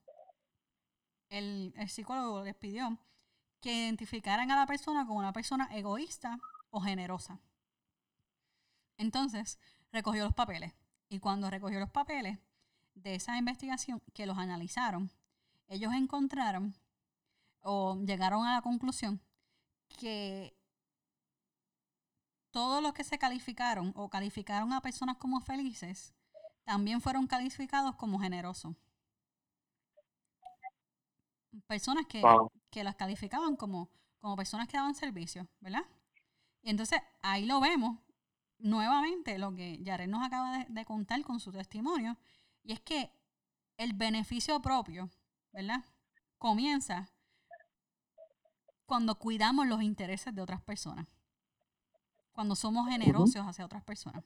el 1.28 1.74
psicólogo 1.88 2.42
les 2.42 2.54
pidió 2.56 2.98
que 3.60 3.72
identificaran 3.72 4.50
a 4.50 4.56
la 4.56 4.66
persona 4.66 5.06
como 5.06 5.18
una 5.18 5.32
persona 5.32 5.68
egoísta 5.72 6.38
o 6.70 6.80
generosa. 6.80 7.40
Entonces, 8.96 9.58
recogió 9.92 10.24
los 10.24 10.34
papeles. 10.34 10.72
Y 11.08 11.18
cuando 11.18 11.50
recogió 11.50 11.80
los 11.80 11.90
papeles 11.90 12.38
de 12.94 13.14
esa 13.14 13.36
investigación, 13.36 14.00
que 14.14 14.26
los 14.26 14.38
analizaron, 14.38 15.10
ellos 15.68 15.92
encontraron 15.92 16.74
o 17.66 17.96
llegaron 18.04 18.46
a 18.46 18.54
la 18.54 18.62
conclusión 18.62 19.20
que 19.88 20.56
todos 22.50 22.82
los 22.82 22.92
que 22.92 23.04
se 23.04 23.18
calificaron 23.18 23.92
o 23.96 24.08
calificaron 24.08 24.72
a 24.72 24.80
personas 24.80 25.16
como 25.16 25.40
felices 25.40 26.14
también 26.64 27.00
fueron 27.00 27.26
calificados 27.26 27.96
como 27.96 28.18
generosos. 28.18 28.74
Personas 31.66 32.06
que, 32.06 32.22
que 32.70 32.84
las 32.84 32.94
calificaban 32.94 33.56
como, 33.56 33.90
como 34.18 34.36
personas 34.36 34.68
que 34.68 34.76
daban 34.76 34.94
servicio, 34.94 35.48
¿verdad? 35.60 35.84
Y 36.62 36.70
entonces 36.70 37.00
ahí 37.22 37.46
lo 37.46 37.60
vemos 37.60 37.98
nuevamente, 38.58 39.38
lo 39.38 39.54
que 39.54 39.82
Jared 39.84 40.08
nos 40.08 40.24
acaba 40.24 40.58
de, 40.58 40.66
de 40.68 40.84
contar 40.84 41.22
con 41.22 41.40
su 41.40 41.52
testimonio, 41.52 42.16
y 42.62 42.72
es 42.72 42.80
que 42.80 43.10
el 43.76 43.92
beneficio 43.92 44.60
propio, 44.60 45.10
¿verdad? 45.52 45.84
Comienza 46.38 47.10
cuando 48.86 49.18
cuidamos 49.18 49.66
los 49.66 49.82
intereses 49.82 50.34
de 50.34 50.42
otras 50.42 50.62
personas, 50.62 51.06
cuando 52.32 52.54
somos 52.54 52.88
generosos 52.88 53.46
hacia 53.46 53.64
otras 53.64 53.82
personas. 53.82 54.24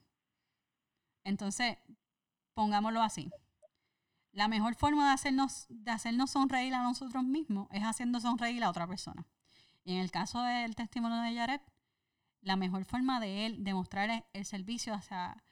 Entonces, 1.25 1.79
pongámoslo 2.55 3.03
así. 3.03 3.31
La 4.33 4.47
mejor 4.47 4.75
forma 4.77 5.09
de 5.09 5.15
hacernos, 5.15 5.67
de 5.69 5.91
hacernos 5.91 6.31
sonreír 6.31 6.75
a 6.75 6.83
nosotros 6.83 7.25
mismos 7.25 7.69
es 7.73 7.83
haciendo 7.83 8.21
sonreír 8.21 8.63
a 8.63 8.71
otra 8.71 8.87
persona. 8.87 9.27
Y 9.83 9.95
en 9.95 9.99
el 9.99 10.11
caso 10.11 10.41
del 10.43 10.77
testimonio 10.77 11.21
de 11.23 11.35
Yaret, 11.35 11.63
la 12.43 12.57
mejor 12.57 12.85
forma 12.85 13.19
de 13.19 13.47
él 13.47 13.65
demostrar 13.65 14.25
el 14.33 14.45
servicio 14.45 14.95
hacia 14.95 15.43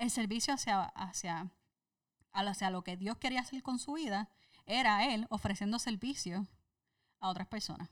el 0.00 0.10
servicio 0.10 0.54
hacia, 0.54 0.82
hacia, 0.82 1.50
hacia 2.32 2.70
lo 2.70 2.82
que 2.82 2.96
Dios 2.96 3.18
quería 3.18 3.40
hacer 3.40 3.62
con 3.62 3.78
su 3.78 3.92
vida 3.92 4.30
era 4.64 5.04
él 5.04 5.26
ofreciendo 5.28 5.78
servicio 5.78 6.46
a 7.20 7.30
otras 7.30 7.48
personas. 7.48 7.88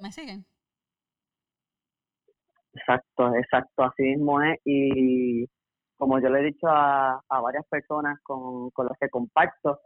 ¿Me 0.00 0.12
siguen? 0.12 0.44
Exacto, 2.74 3.34
exacto, 3.34 3.82
así 3.84 4.02
mismo 4.02 4.40
es. 4.42 4.58
Y 4.64 5.46
como 5.96 6.20
yo 6.20 6.28
le 6.28 6.40
he 6.40 6.44
dicho 6.44 6.68
a, 6.68 7.20
a 7.28 7.40
varias 7.40 7.66
personas 7.68 8.18
con, 8.22 8.70
con 8.70 8.86
las 8.86 8.98
que 8.98 9.08
comparto, 9.08 9.80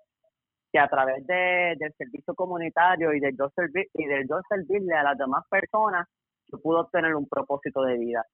que 0.72 0.78
a 0.78 0.88
través 0.88 1.26
de, 1.26 1.76
del 1.78 1.92
servicio 1.96 2.34
comunitario 2.34 3.12
y 3.12 3.20
del 3.20 3.36
yo, 3.36 3.50
servir, 3.54 3.86
y 3.94 4.06
del 4.06 4.26
yo 4.28 4.40
servirle 4.48 4.94
a 4.94 5.02
las 5.02 5.18
demás 5.18 5.44
personas, 5.50 6.08
yo 6.48 6.60
pude 6.60 6.80
obtener 6.80 7.14
un 7.14 7.28
propósito 7.28 7.82
de 7.82 7.98
vida. 7.98 8.24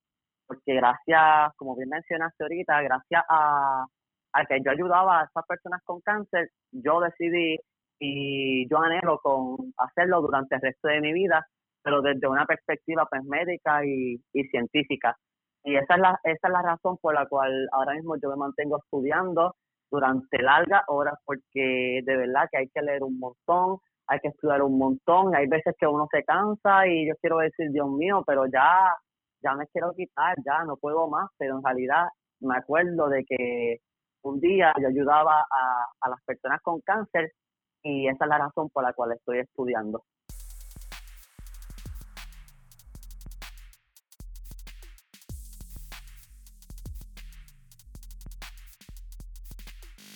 Porque 0.46 0.74
gracias, 0.74 1.54
como 1.56 1.76
bien 1.76 1.88
mencionaste 1.90 2.44
ahorita, 2.44 2.82
gracias 2.82 3.24
a, 3.28 3.84
a 4.32 4.44
que 4.46 4.60
yo 4.64 4.70
ayudaba 4.70 5.20
a 5.20 5.24
esas 5.24 5.44
personas 5.46 5.82
con 5.84 6.00
cáncer, 6.00 6.50
yo 6.72 7.00
decidí 7.00 7.58
y 7.99 8.69
yo 8.69 8.78
anhelo 8.78 9.19
con 9.19 9.57
hacerlo 9.78 10.21
durante 10.23 10.57
el 10.57 10.62
resto 10.62 10.88
de 10.88 11.00
mi 11.00 11.12
vida, 11.12 11.47
pero 11.83 12.02
desde 12.02 12.28
una 12.28 12.47
perspectiva 12.47 13.07
pues 13.11 13.25
médica 13.25 13.85
y, 13.85 14.21
y 14.33 14.45
científica. 14.49 15.17
Y 15.64 15.76
esa 15.76 15.95
es 15.95 16.00
la 16.00 16.21
esa 16.25 16.49
es 16.49 16.52
la 16.52 16.62
razón 16.62 16.99
por 16.99 17.14
la 17.14 17.26
cual 17.26 17.69
ahora 17.73 17.95
mismo 17.95 18.17
yo 18.23 18.31
me 18.31 18.37
mantengo 18.37 18.78
estudiando 18.78 19.55
durante 19.90 20.43
largas 20.43 20.83
horas 20.88 21.14
porque 21.25 22.00
de 22.05 22.17
verdad 22.17 22.49
que 22.50 22.59
hay 22.59 22.69
que 22.69 22.83
leer 22.83 23.02
un 23.02 23.19
montón, 23.19 23.78
hay 24.07 24.21
que 24.21 24.28
estudiar 24.28 24.62
un 24.62 24.78
montón, 24.78 25.35
hay 25.35 25.47
veces 25.49 25.75
que 25.78 25.87
uno 25.87 26.07
se 26.11 26.25
cansa 26.25 26.87
y 26.87 27.09
yo 27.09 27.14
quiero 27.21 27.38
decir, 27.38 27.71
Dios 27.73 27.88
mío, 27.90 28.23
pero 28.26 28.47
ya 28.47 28.95
ya 29.43 29.55
me 29.55 29.67
quiero 29.69 29.93
quitar, 29.95 30.37
ya 30.45 30.64
no 30.64 30.76
puedo 30.76 31.09
más, 31.09 31.31
pero 31.38 31.57
en 31.57 31.64
realidad 31.64 32.09
me 32.40 32.57
acuerdo 32.57 33.09
de 33.09 33.25
que 33.25 33.78
un 34.23 34.40
día 34.40 34.73
yo 34.81 34.88
ayudaba 34.88 35.40
a, 35.40 35.87
a 36.00 36.09
las 36.11 36.23
personas 36.25 36.61
con 36.62 36.81
cáncer 36.81 37.33
y 37.82 38.08
esa 38.08 38.25
es 38.25 38.28
la 38.28 38.38
razón 38.38 38.68
por 38.70 38.82
la 38.82 38.92
cual 38.92 39.12
estoy 39.12 39.38
estudiando. 39.38 40.04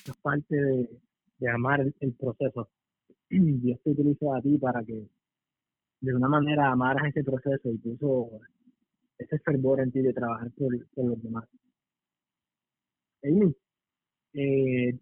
Es 0.07 0.16
parte 0.23 0.54
de, 0.54 0.88
de 1.38 1.50
amar 1.50 1.81
el, 1.81 2.12
proceso. 2.14 2.69
Dios 3.31 3.81
te 3.83 3.90
utiliza 3.90 4.37
a 4.37 4.40
ti 4.40 4.59
para 4.59 4.83
que 4.85 5.09
de 6.00 6.14
una 6.14 6.28
manera 6.28 6.71
amaras 6.71 7.07
ese 7.09 7.25
proceso 7.25 7.71
y 7.71 7.78
puso 7.78 8.40
ese 9.19 9.38
fervor 9.38 9.81
en 9.81 9.92
ti 9.92 10.00
de 10.02 10.12
trabajar 10.12 10.50
por, 10.52 10.73
los 11.04 11.23
demás. 11.23 11.49
Amy, 13.25 13.54
eh, 14.35 14.99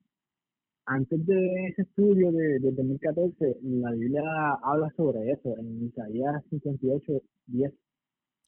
antes 0.91 1.25
de 1.25 1.67
ese 1.69 1.83
estudio 1.83 2.33
de, 2.33 2.59
2014, 2.59 3.59
la 3.63 3.93
Biblia 3.93 4.23
habla 4.61 4.93
sobre 4.97 5.31
eso, 5.31 5.57
en 5.57 5.87
Isaías 5.87 6.43
58, 6.51 7.13
10. 7.47 7.73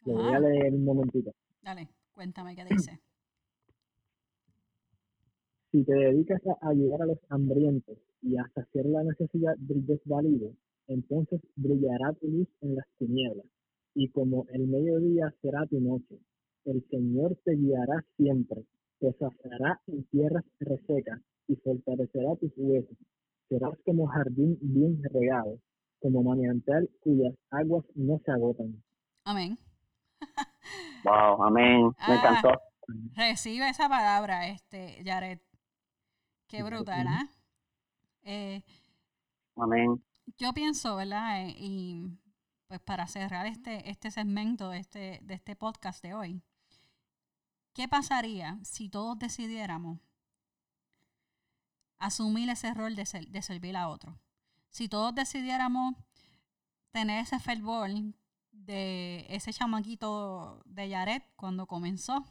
Lo 0.07 0.15
voy 0.15 0.35
a 0.35 0.41
leer 0.41 0.75
un 0.75 0.85
momentito. 0.85 1.33
Dale, 1.63 1.89
cuéntame 2.13 2.57
qué 2.57 2.65
dice. 2.65 2.99
Si 5.71 5.85
te 5.85 5.95
dedicas 5.95 6.43
a 6.61 6.69
ayudar 6.69 7.03
a 7.03 7.07
los 7.07 7.19
hambrientos 7.29 7.97
y 8.23 8.37
a 8.37 8.51
saciar 8.53 8.87
la 8.87 9.05
necesidad 9.05 9.55
del 9.59 9.87
desvalido, 9.87 10.53
entonces 10.89 11.41
brillará 11.55 12.13
tu 12.15 12.27
luz 12.27 12.49
en 12.61 12.75
las 12.75 12.87
tinieblas, 12.99 13.47
y 13.95 14.09
como 14.09 14.47
el 14.53 14.67
mediodía 14.67 15.33
será 15.43 15.65
tu 15.67 15.81
noche. 15.81 16.19
El 16.65 16.85
Señor 16.91 17.39
te 17.45 17.53
guiará 17.53 18.05
siempre, 18.17 18.65
te 19.03 19.13
saciará 19.15 19.81
en 19.89 20.05
tierras 20.05 20.45
resecas 20.61 21.21
y 21.49 21.57
fortalecerá 21.57 22.37
tus 22.37 22.53
huesos. 22.57 22.97
Serás 23.49 23.77
como 23.85 24.07
jardín 24.07 24.57
bien 24.61 25.03
regado, 25.03 25.59
como 26.01 26.23
manantial 26.23 26.89
cuyas 27.01 27.35
aguas 27.51 27.85
no 27.97 28.21
se 28.25 28.31
agotan. 28.31 28.81
Amén. 29.25 29.59
wow, 31.05 31.43
amén. 31.43 31.87
Me 31.87 31.95
ah, 31.99 32.15
encantó. 32.15 32.61
Recibe 33.17 33.69
esa 33.69 33.89
palabra, 33.89 34.47
este, 34.49 35.03
Jared. 35.05 35.41
Qué 36.47 36.63
brutal, 36.63 37.07
¿ah? 37.09 37.29
¿eh? 38.23 38.63
amén. 39.57 40.01
Yo 40.39 40.53
pienso, 40.53 40.95
¿verdad? 40.95 41.49
Eh, 41.49 41.55
y 41.59 42.05
pues 42.69 42.79
para 42.81 43.09
cerrar 43.09 43.47
este, 43.47 43.91
este 43.91 44.13
segmento 44.13 44.69
de 44.69 44.79
este, 44.79 45.19
de 45.23 45.35
este 45.35 45.57
podcast 45.57 46.05
de 46.05 46.15
hoy, 46.15 46.43
¿qué 47.73 47.89
pasaría 47.89 48.59
si 48.63 48.89
todos 48.89 49.19
decidiéramos 49.19 49.99
asumir 52.03 52.51
ese 52.51 52.75
rol 52.75 52.97
de, 52.97 53.07
servir 53.43 53.77
a 53.77 53.89
otro. 53.89 54.19
Si 54.71 54.89
todos 54.89 55.15
decidiéramos 55.15 55.95
tener 56.91 57.23
ese 57.23 57.39
fervor 57.39 57.91
de 58.51 59.25
ese 59.29 59.53
chamaquito 59.53 60.63
de 60.67 60.89
Yaret 60.89 61.25
cuando 61.37 61.67
comenzó, 61.67 62.27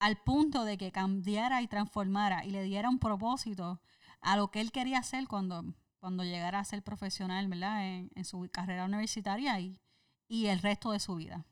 al 0.00 0.16
punto 0.16 0.64
de 0.64 0.76
que 0.78 0.90
cambiara 0.90 1.62
y 1.62 1.68
transformara 1.68 2.44
y 2.44 2.50
le 2.50 2.64
diera 2.64 2.88
un 2.88 2.98
propósito 2.98 3.80
a 4.20 4.36
lo 4.36 4.50
que 4.50 4.60
él 4.60 4.72
quería 4.72 4.98
hacer 4.98 5.28
cuando, 5.28 5.64
cuando 6.00 6.24
llegara 6.24 6.58
a 6.58 6.64
ser 6.64 6.82
profesional 6.82 7.46
¿verdad? 7.46 7.86
En, 7.86 8.24
su 8.24 8.48
carrera 8.52 8.84
universitaria 8.84 9.60
y, 9.60 9.78
y 10.26 10.46
el 10.46 10.58
resto 10.58 10.90
de 10.90 10.98
su 10.98 11.14
vida. 11.14 11.46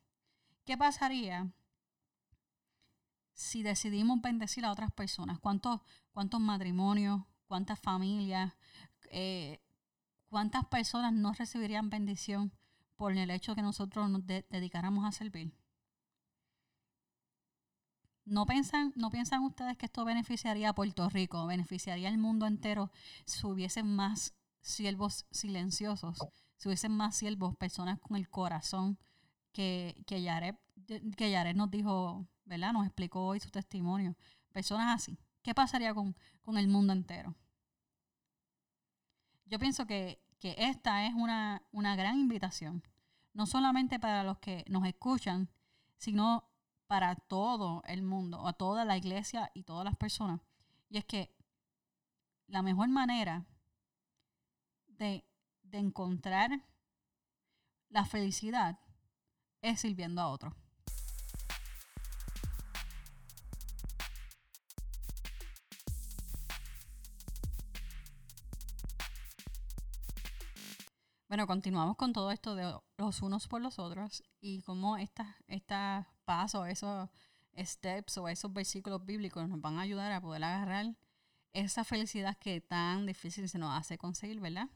¿Qué 0.65 0.77
pasaría 0.77 1.53
si 3.33 3.63
decidimos 3.63 4.21
bendecir 4.21 4.65
a 4.65 4.71
otras 4.71 4.91
personas? 4.91 5.39
¿Cuántos, 5.39 5.81
cuántos 6.11 6.39
matrimonios, 6.39 7.21
cuántas 7.47 7.79
familias, 7.79 8.53
eh, 9.09 9.61
cuántas 10.29 10.65
personas 10.65 11.13
no 11.13 11.33
recibirían 11.33 11.89
bendición 11.89 12.51
por 12.95 13.13
el 13.17 13.29
hecho 13.31 13.55
que 13.55 13.61
nosotros 13.61 14.09
nos 14.09 14.25
dedicáramos 14.25 15.05
a 15.05 15.11
servir? 15.11 15.53
¿No 18.25 18.45
piensan, 18.45 18.93
¿No 18.95 19.09
piensan 19.09 19.43
ustedes 19.43 19.75
que 19.77 19.87
esto 19.87 20.05
beneficiaría 20.05 20.69
a 20.69 20.75
Puerto 20.75 21.09
Rico, 21.09 21.45
beneficiaría 21.47 22.07
al 22.07 22.17
mundo 22.17 22.45
entero 22.45 22.91
si 23.25 23.45
hubiesen 23.45 23.93
más 23.95 24.33
siervos 24.61 25.25
silenciosos, 25.31 26.19
si 26.55 26.67
hubiesen 26.67 26.95
más 26.95 27.15
siervos, 27.15 27.55
personas 27.57 27.99
con 27.99 28.15
el 28.15 28.29
corazón 28.29 28.99
que, 29.51 30.01
que, 30.05 30.55
que 31.17 31.31
Yaret 31.31 31.57
nos 31.57 31.71
dijo 31.71 32.27
¿verdad? 32.51 32.73
Nos 32.73 32.85
explicó 32.85 33.27
hoy 33.27 33.39
su 33.39 33.49
testimonio. 33.49 34.13
Personas 34.51 34.93
así. 34.93 35.17
¿Qué 35.41 35.55
pasaría 35.55 35.93
con, 35.93 36.13
el 36.57 36.67
mundo 36.67 36.91
entero? 36.91 37.33
Yo 39.45 39.57
pienso 39.57 39.85
que, 39.87 40.21
esta 40.41 41.05
es 41.05 41.13
una, 41.13 41.63
una 41.71 41.95
gran 41.95 42.17
invitación, 42.17 42.83
no 43.31 43.45
solamente 43.45 43.99
para 43.99 44.23
los 44.23 44.39
que 44.39 44.65
nos 44.67 44.85
escuchan, 44.85 45.49
sino 45.97 46.49
para 46.87 47.15
todo 47.15 47.83
el 47.85 48.01
mundo, 48.01 48.45
a 48.45 48.53
toda 48.53 48.83
la 48.83 48.97
iglesia 48.97 49.49
y 49.53 49.63
todas 49.63 49.85
las 49.85 49.95
personas. 49.95 50.41
Y 50.89 50.97
es 50.97 51.05
que 51.05 51.33
la 52.47 52.63
mejor 52.63 52.89
manera 52.89 53.45
de, 54.87 55.23
de 55.63 55.77
encontrar 55.77 56.65
la 57.87 58.03
felicidad 58.03 58.77
es 59.61 59.79
sirviendo 59.79 60.21
a 60.21 60.27
otros. 60.27 60.53
Bueno, 71.31 71.47
continuamos 71.47 71.95
con 71.95 72.11
todo 72.11 72.29
esto 72.29 72.55
de 72.55 72.77
los 72.97 73.21
unos 73.21 73.47
por 73.47 73.61
los 73.61 73.79
otros 73.79 74.21
y 74.41 74.61
cómo 74.63 74.97
estos 74.97 75.25
esta 75.47 76.09
pasos, 76.25 76.67
esos 76.67 77.09
steps 77.57 78.17
o 78.17 78.27
esos 78.27 78.51
versículos 78.51 79.05
bíblicos 79.05 79.47
nos 79.47 79.61
van 79.61 79.77
a 79.77 79.83
ayudar 79.83 80.11
a 80.11 80.19
poder 80.19 80.43
agarrar 80.43 80.93
esa 81.53 81.85
felicidad 81.85 82.37
que 82.37 82.59
tan 82.59 83.05
difícil 83.05 83.47
se 83.47 83.59
nos 83.59 83.73
hace 83.79 83.97
conseguir, 83.97 84.41
¿verdad? 84.41 84.67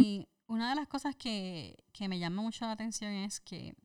Y 0.00 0.26
una 0.46 0.70
de 0.70 0.76
las 0.76 0.88
cosas 0.88 1.14
que, 1.14 1.76
que 1.92 2.08
me 2.08 2.18
llama 2.18 2.40
mucho 2.40 2.64
la 2.64 2.72
atención 2.72 3.12
es 3.12 3.38
que 3.38 3.76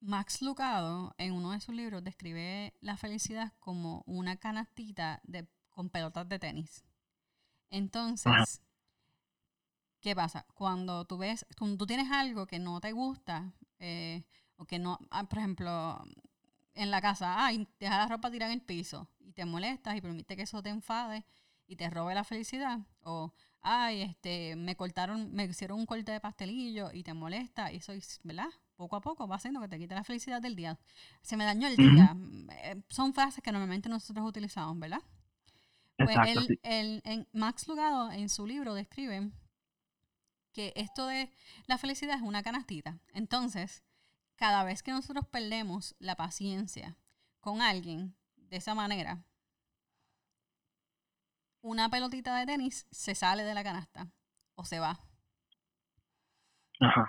Max 0.00 0.42
Lucado 0.42 1.14
en 1.16 1.32
uno 1.32 1.52
de 1.52 1.60
sus 1.62 1.74
libros 1.74 2.04
describe 2.04 2.74
la 2.82 2.98
felicidad 2.98 3.54
como 3.60 4.02
una 4.04 4.36
canastita 4.36 5.22
de, 5.24 5.48
con 5.70 5.88
pelotas 5.88 6.28
de 6.28 6.38
tenis. 6.38 6.84
Entonces, 7.70 8.60
¿Qué 10.02 10.16
pasa? 10.16 10.44
Cuando 10.54 11.04
tú 11.04 11.16
ves, 11.16 11.46
cuando 11.56 11.76
tú 11.76 11.86
tienes 11.86 12.10
algo 12.10 12.46
que 12.46 12.58
no 12.58 12.80
te 12.80 12.90
gusta, 12.90 13.52
eh, 13.78 14.24
o 14.56 14.64
que 14.64 14.80
no, 14.80 14.98
ah, 15.10 15.28
por 15.28 15.38
ejemplo, 15.38 16.02
en 16.74 16.90
la 16.90 17.00
casa, 17.00 17.46
ay, 17.46 17.68
deja 17.78 17.98
la 17.98 18.08
ropa 18.08 18.28
tirada 18.28 18.52
en 18.52 18.58
el 18.58 18.64
piso 18.64 19.08
y 19.20 19.32
te 19.32 19.44
molestas 19.44 19.96
y 19.96 20.00
permite 20.00 20.34
que 20.34 20.42
eso 20.42 20.60
te 20.60 20.70
enfade 20.70 21.24
y 21.68 21.76
te 21.76 21.88
robe 21.88 22.16
la 22.16 22.24
felicidad, 22.24 22.80
o 23.02 23.32
ay, 23.60 24.02
este, 24.02 24.56
me 24.56 24.74
cortaron, 24.74 25.32
me 25.32 25.44
hicieron 25.44 25.78
un 25.78 25.86
corte 25.86 26.10
de 26.10 26.20
pastelillo 26.20 26.90
y 26.92 27.04
te 27.04 27.14
molesta, 27.14 27.72
y 27.72 27.76
eso 27.76 27.92
es, 27.92 28.18
¿verdad? 28.24 28.50
Poco 28.74 28.96
a 28.96 29.00
poco 29.00 29.28
va 29.28 29.36
haciendo 29.36 29.60
que 29.60 29.68
te 29.68 29.78
quite 29.78 29.94
la 29.94 30.02
felicidad 30.02 30.42
del 30.42 30.56
día. 30.56 30.80
Se 31.22 31.36
me 31.36 31.44
dañó 31.44 31.68
el 31.68 31.76
día. 31.76 32.16
Eh, 32.64 32.82
son 32.88 33.14
frases 33.14 33.40
que 33.40 33.52
normalmente 33.52 33.88
nosotros 33.88 34.26
utilizamos, 34.26 34.76
¿verdad? 34.80 35.02
Pues 35.96 36.16
el, 36.26 36.58
el, 36.64 37.02
en 37.04 37.28
Max 37.32 37.68
Lugado 37.68 38.10
en 38.10 38.28
su 38.28 38.44
libro 38.44 38.74
describe 38.74 39.30
que 40.52 40.72
esto 40.76 41.06
de 41.06 41.30
la 41.66 41.78
felicidad 41.78 42.16
es 42.16 42.22
una 42.22 42.42
canastita. 42.42 42.98
Entonces, 43.12 43.82
cada 44.36 44.64
vez 44.64 44.82
que 44.82 44.92
nosotros 44.92 45.26
perdemos 45.28 45.94
la 45.98 46.16
paciencia 46.16 46.96
con 47.40 47.60
alguien 47.60 48.16
de 48.36 48.56
esa 48.58 48.74
manera, 48.74 49.24
una 51.60 51.88
pelotita 51.88 52.36
de 52.36 52.46
tenis 52.46 52.86
se 52.90 53.14
sale 53.14 53.44
de 53.44 53.54
la 53.54 53.62
canasta 53.62 54.10
o 54.54 54.64
se 54.64 54.80
va. 54.80 54.98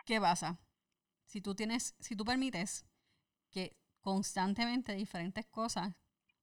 ¿Qué 0.06 0.22
pasa? 0.22 0.60
Si 1.26 1.42
tú 1.42 1.56
tienes, 1.56 1.96
si 2.00 2.16
tú 2.16 2.24
permites 2.24 2.86
que 3.50 3.76
constantemente 4.02 4.94
diferentes 4.94 5.46
cosas 5.48 5.96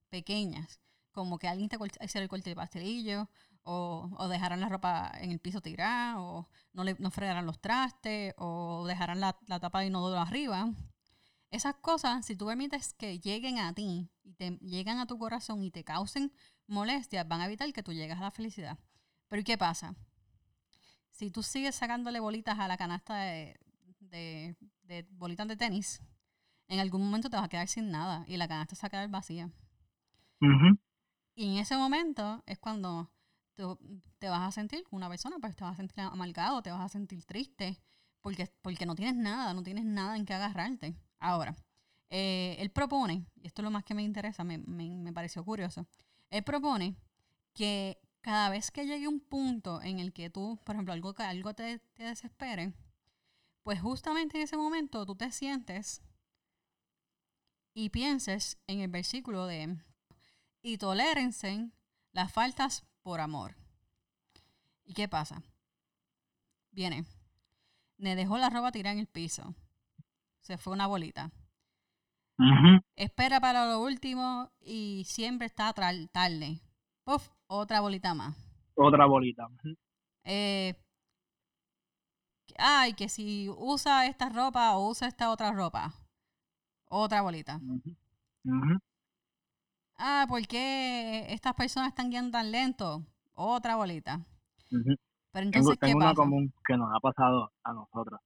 pequeñas, 0.09 0.81
como 1.13 1.39
que 1.39 1.47
alguien 1.47 1.69
te 1.69 1.77
hiciera 2.01 2.25
el 2.25 2.29
corte 2.29 2.51
de 2.51 2.57
pastelillo, 2.57 3.29
o, 3.62 4.11
o 4.18 4.29
dejaran 4.29 4.61
la 4.61 4.68
ropa 4.68 5.12
en 5.20 5.31
el 5.31 5.40
piso 5.40 5.61
tirada, 5.61 6.20
o 6.20 6.49
no, 6.73 6.85
le, 6.85 6.96
no 6.99 7.11
fregaran 7.11 7.46
los 7.46 7.61
trastes, 7.61 8.35
o 8.38 8.85
dejaran 8.87 9.20
la, 9.20 9.38
la 9.46 9.61
tapa 9.61 9.81
de 9.81 9.87
inodoro 9.87 10.20
arriba. 10.20 10.73
Esas 11.51 11.75
cosas, 11.77 12.25
si 12.27 12.37
tú 12.37 12.46
permites 12.46 12.94
que 12.94 13.18
lleguen 13.18 13.59
a 13.59 13.73
ti 13.75 14.09
y 14.23 14.35
te 14.35 14.51
llegan 14.61 14.99
a 14.99 15.07
tu 15.07 15.18
corazón 15.18 15.64
y 15.64 15.70
te 15.70 15.83
causen 15.83 16.33
molestias 16.70 17.27
van 17.27 17.40
a 17.40 17.46
evitar 17.46 17.70
que 17.73 17.83
tú 17.83 17.92
llegues 17.92 18.16
a 18.16 18.23
la 18.23 18.31
felicidad. 18.31 18.79
Pero 19.29 19.40
¿y 19.40 19.44
qué 19.44 19.59
pasa? 19.59 19.94
Si 21.11 21.31
tú 21.31 21.42
sigues 21.42 21.75
sacándole 21.75 22.20
bolitas 22.20 22.59
a 22.59 22.68
la 22.68 22.77
canasta 22.77 23.16
de, 23.16 23.59
de, 24.01 25.07
bolitas 25.11 25.46
de 25.49 25.57
tenis, 25.57 26.01
en 26.68 26.79
algún 26.79 27.03
momento 27.03 27.29
te 27.29 27.37
vas 27.37 27.44
a 27.44 27.49
quedar 27.49 27.68
sin 27.68 27.90
nada 27.90 28.25
y 28.27 28.37
la 28.37 28.49
canasta 28.49 28.77
se 28.77 28.83
va 28.83 28.87
a 28.87 28.90
quedar 28.90 29.09
vacía. 29.09 29.51
Y 31.35 31.53
en 31.53 31.59
ese 31.59 31.77
momento 31.77 32.42
es 32.46 32.59
cuando 32.59 33.11
tú 33.55 33.79
te 34.19 34.29
vas 34.29 34.49
a 34.49 34.53
sentir 34.53 34.85
una 34.91 35.09
persona, 35.09 35.37
pues 35.41 35.57
te 35.57 35.65
vas 35.65 35.75
a 35.75 35.77
sentir 35.77 36.01
amargado, 36.01 36.63
te 36.63 36.71
vas 36.71 36.81
a 36.81 36.89
sentir 36.89 37.25
triste, 37.25 37.81
porque, 38.21 38.53
porque 38.63 38.87
no 38.87 38.95
tienes 38.95 39.17
nada, 39.17 39.55
no 39.55 39.63
tienes 39.63 39.85
nada 39.85 40.17
en 40.17 40.25
que 40.25 40.35
agarrarte. 40.35 40.95
Ahora, 41.19 41.57
eh, 42.11 42.57
él 42.59 42.71
propone, 42.71 43.27
y 43.37 43.47
esto 43.47 43.63
es 43.63 43.65
lo 43.65 43.71
más 43.71 43.85
que 43.85 43.95
me 43.95 44.03
interesa, 44.03 44.45
me, 44.45 44.59
me, 44.59 44.97
me 44.97 45.13
pareció 45.13 45.45
curioso, 45.45 45.87
él 46.31 46.43
propone 46.43 46.97
que 47.55 48.01
cada 48.21 48.51
vez 48.51 48.71
que 48.71 48.87
llegue 48.87 49.09
un 49.09 49.21
punto 49.21 49.83
en 49.83 49.99
el 49.99 50.13
que 50.13 50.31
tú, 50.31 50.59
por 50.65 50.75
ejemplo, 50.75 50.93
algo, 50.93 51.15
algo 51.19 51.55
te, 51.55 51.79
te 51.95 52.05
desespere, 52.05 52.73
pues 53.63 53.81
justamente 53.81 54.37
en 54.37 54.45
ese 54.45 54.57
momento 54.57 55.07
tú 55.07 55.15
te 55.15 55.31
sientes 55.33 56.03
y 57.75 57.91
pienses 57.91 58.59
en 58.67 58.81
el 58.81 58.89
versículo 58.91 59.47
de 59.47 59.79
y 60.63 60.79
tolérense 60.79 61.71
las 62.13 62.33
faltas 62.33 62.85
por 63.11 63.20
amor. 63.20 63.57
¿Y 64.85 64.94
qué 64.94 65.09
pasa? 65.09 65.42
Viene, 66.70 67.05
me 67.99 68.14
dejó 68.14 68.38
la 68.38 68.51
ropa 68.51 68.70
tirada 68.70 68.92
en 68.92 69.01
el 69.01 69.09
piso. 69.09 69.53
Se 70.38 70.57
fue 70.59 70.73
una 70.73 70.87
bolita. 70.87 71.33
Espera 72.94 73.40
para 73.40 73.66
lo 73.66 73.83
último 73.83 74.53
y 74.61 75.03
siempre 75.09 75.49
está 75.49 75.73
tarde. 75.73 76.61
Puf, 77.03 77.31
otra 77.49 77.81
bolita 77.81 78.14
más. 78.14 78.37
Otra 78.77 79.07
bolita. 79.07 79.49
Eh, 80.23 80.81
ay, 82.59 82.92
que 82.92 83.09
si 83.09 83.49
usa 83.49 84.07
esta 84.07 84.29
ropa 84.29 84.77
o 84.77 84.88
usa 84.88 85.09
esta 85.09 85.33
otra 85.33 85.51
ropa. 85.51 85.92
Otra 86.88 87.23
bolita. 87.23 87.61
Ah, 90.03 90.25
¿por 90.29 90.47
qué 90.47 91.27
estas 91.29 91.55
personas 91.55 91.91
están 91.91 92.11
guiando 92.11 92.31
tan 92.31 92.51
lento? 92.51 93.05
Otra 93.35 93.77
bolita. 93.77 94.21
Pero 94.71 95.47
entonces, 95.47 95.79
tengo, 95.79 95.99
una 95.99 96.15
común 96.15 96.53
que 96.67 96.77
nos 96.77 96.89
ha 96.93 97.01
pasado 97.01 97.53
a 97.63 97.73
nosotros 97.73 98.21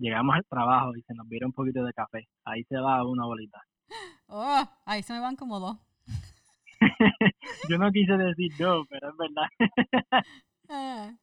llegamos 0.00 0.34
al 0.34 0.44
trabajo 0.46 0.96
y 0.96 1.02
se 1.02 1.14
nos 1.14 1.28
vira 1.28 1.46
un 1.46 1.52
poquito 1.52 1.84
de 1.84 1.92
café. 1.92 2.26
Ahí 2.44 2.64
se 2.64 2.76
va 2.76 3.06
una 3.06 3.26
bolita. 3.26 3.60
Oh, 4.32 4.64
ahí 4.86 5.02
se 5.02 5.12
me 5.12 5.18
van 5.18 5.34
como 5.34 5.58
dos. 5.58 5.76
Yo 7.68 7.78
no 7.78 7.90
quise 7.90 8.12
decir 8.12 8.52
dos, 8.56 8.86
pero 8.88 9.10
es 9.10 9.16
verdad. 9.16 9.48
Ah. 10.72 11.16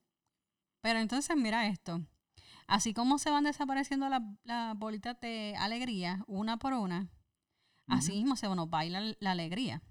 pero 0.82 1.00
entonces 1.00 1.38
mira 1.38 1.68
esto. 1.68 2.02
Así 2.68 2.94
como 2.94 3.18
se 3.18 3.32
van 3.32 3.46
desapareciendo 3.46 4.10
las 4.10 4.78
bolitas 4.78 5.18
de 5.22 5.56
alegría 5.58 6.26
una 6.28 6.58
por 6.58 6.74
una, 6.74 7.08
así 7.88 8.14
mismo 8.14 8.36
se 8.36 8.48
nos 8.48 8.70
baila 8.70 9.16
la 9.20 9.32
alegría. 9.32 9.82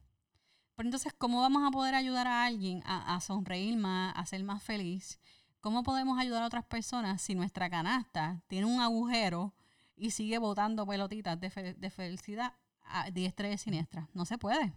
Pero 0.74 0.88
entonces, 0.88 1.14
¿cómo 1.16 1.40
vamos 1.40 1.66
a 1.66 1.70
poder 1.70 1.94
ayudar 1.94 2.26
a 2.26 2.44
alguien 2.44 2.82
a, 2.84 3.14
a 3.14 3.20
sonreír 3.20 3.76
más, 3.76 4.12
a 4.16 4.26
ser 4.26 4.44
más 4.44 4.62
feliz? 4.62 5.18
¿Cómo 5.66 5.82
podemos 5.82 6.16
ayudar 6.20 6.44
a 6.44 6.46
otras 6.46 6.64
personas 6.64 7.20
si 7.20 7.34
nuestra 7.34 7.68
canasta 7.68 8.40
tiene 8.46 8.66
un 8.66 8.80
agujero 8.80 9.52
y 9.96 10.12
sigue 10.12 10.38
botando 10.38 10.86
pelotitas 10.86 11.40
de, 11.40 11.90
felicidad 11.90 12.54
a 12.84 13.10
diestra 13.10 13.50
y 13.50 13.58
siniestra? 13.58 14.08
No 14.14 14.24
se 14.26 14.38
puede. 14.38 14.72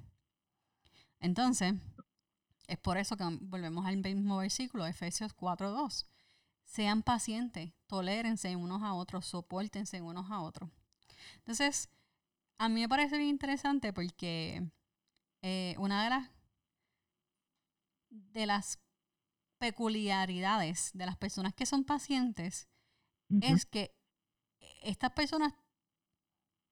Entonces, 1.20 1.76
es 2.66 2.80
por 2.80 2.98
eso 2.98 3.18
que 3.18 3.24
volvemos 3.42 3.86
al 3.86 3.98
mismo 3.98 4.38
versículo, 4.38 4.88
Efesios 4.88 5.38
4.2. 5.38 6.08
Sean 6.64 7.04
pacientes, 7.04 7.72
tolérense 7.86 8.56
unos 8.56 8.82
a 8.82 8.96
otros, 8.96 9.28
soportense 9.28 10.02
unos 10.02 10.32
a 10.32 10.42
otros. 10.42 10.72
Entonces, 11.36 11.90
a 12.60 12.70
mí 12.70 12.82
me 12.82 12.90
parece 12.90 13.18
bien 13.18 13.30
interesante 13.30 13.94
porque 13.94 14.70
eh, 15.42 15.76
una 15.80 16.04
de 16.04 16.10
las, 16.10 16.30
de 18.10 18.46
las 18.46 18.80
peculiaridades 19.58 20.92
de 20.94 21.06
las 21.06 21.18
personas 21.18 21.54
que 21.54 21.66
son 21.66 21.84
pacientes 21.84 22.68
es 23.42 23.66
que 23.66 23.96
estas 24.82 25.12
personas 25.12 25.54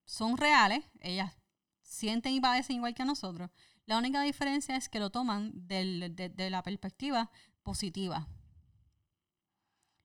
son 0.04 0.36
reales, 0.36 0.84
ellas 1.00 1.36
sienten 1.82 2.34
y 2.34 2.40
padecen 2.40 2.76
igual 2.76 2.94
que 2.94 3.04
nosotros. 3.04 3.50
La 3.86 3.96
única 3.96 4.22
diferencia 4.22 4.76
es 4.76 4.88
que 4.88 4.98
lo 4.98 5.10
toman 5.10 5.52
de, 5.54 6.50
la 6.50 6.62
perspectiva 6.62 7.30
positiva. 7.62 8.26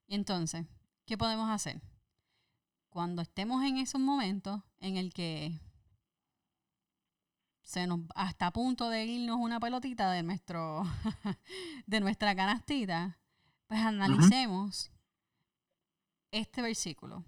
Entonces, 0.08 0.66
¿qué 1.06 1.18
podemos 1.18 1.50
hacer? 1.50 1.82
Cuando 2.90 3.22
estemos 3.22 3.64
en 3.66 3.78
esos 3.78 4.00
momentos 4.00 4.62
en 4.80 4.98
el 4.98 5.14
que 5.14 5.60
se 7.64 7.88
nos 7.88 8.02
hasta 8.14 8.48
a 8.48 8.52
punto 8.52 8.90
de 8.90 9.06
irnos 9.06 9.38
una 9.40 9.60
pelotita 9.60 10.12
de 10.12 10.22
nuestro 10.22 10.84
de 11.88 12.00
nuestra 12.02 12.36
canastita, 12.36 13.18
pues 13.68 13.80
analicemos 13.80 14.92
este 16.32 16.62
versículo 16.62 17.26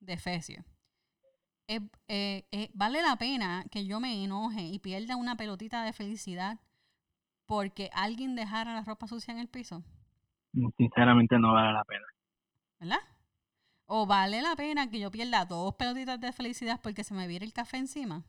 de 0.00 0.12
Efesios. 0.12 0.64
Eh, 1.66 1.80
eh, 2.08 2.70
¿Vale 2.74 3.00
la 3.00 3.16
pena 3.16 3.64
que 3.70 3.86
yo 3.86 3.98
me 3.98 4.22
enoje 4.22 4.62
y 4.62 4.78
pierda 4.78 5.16
una 5.16 5.36
pelotita 5.36 5.82
de 5.82 5.94
felicidad 5.94 6.60
porque 7.46 7.90
alguien 7.94 8.36
dejara 8.36 8.74
la 8.74 8.82
ropa 8.82 9.08
sucia 9.08 9.32
en 9.32 9.38
el 9.38 9.48
piso? 9.48 9.82
Sinceramente 10.76 11.38
no 11.38 11.54
vale 11.54 11.72
la 11.72 11.84
pena. 11.84 12.04
¿Verdad? 12.80 13.00
¿O 13.86 14.06
vale 14.06 14.42
la 14.42 14.54
pena 14.56 14.90
que 14.90 15.00
yo 15.00 15.10
pierda 15.10 15.46
dos 15.46 15.74
pelotitas 15.74 16.20
de 16.20 16.32
felicidad 16.32 16.80
porque 16.82 17.02
se 17.02 17.14
me 17.14 17.26
viera 17.26 17.44
el 17.44 17.52
café 17.52 17.78
encima? 17.78 18.24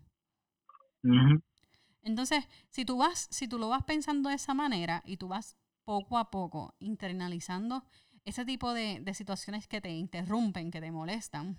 Entonces, 2.04 2.48
si 2.70 2.86
tú 2.86 2.98
vas, 2.98 3.28
si 3.32 3.48
tú 3.48 3.58
lo 3.58 3.70
vas 3.70 3.84
pensando 3.84 4.30
de 4.30 4.36
esa 4.36 4.54
manera 4.54 5.02
y 5.06 5.18
tú 5.18 5.28
vas 5.28 5.58
poco 5.84 6.18
a 6.18 6.30
poco 6.32 6.76
internalizando 6.80 7.84
ese 8.26 8.44
tipo 8.44 8.74
de, 8.74 9.04
situaciones 9.14 9.68
que 9.68 9.82
te 9.82 9.92
interrumpen, 9.92 10.72
que 10.72 10.82
te 10.82 10.92
molestan, 10.92 11.58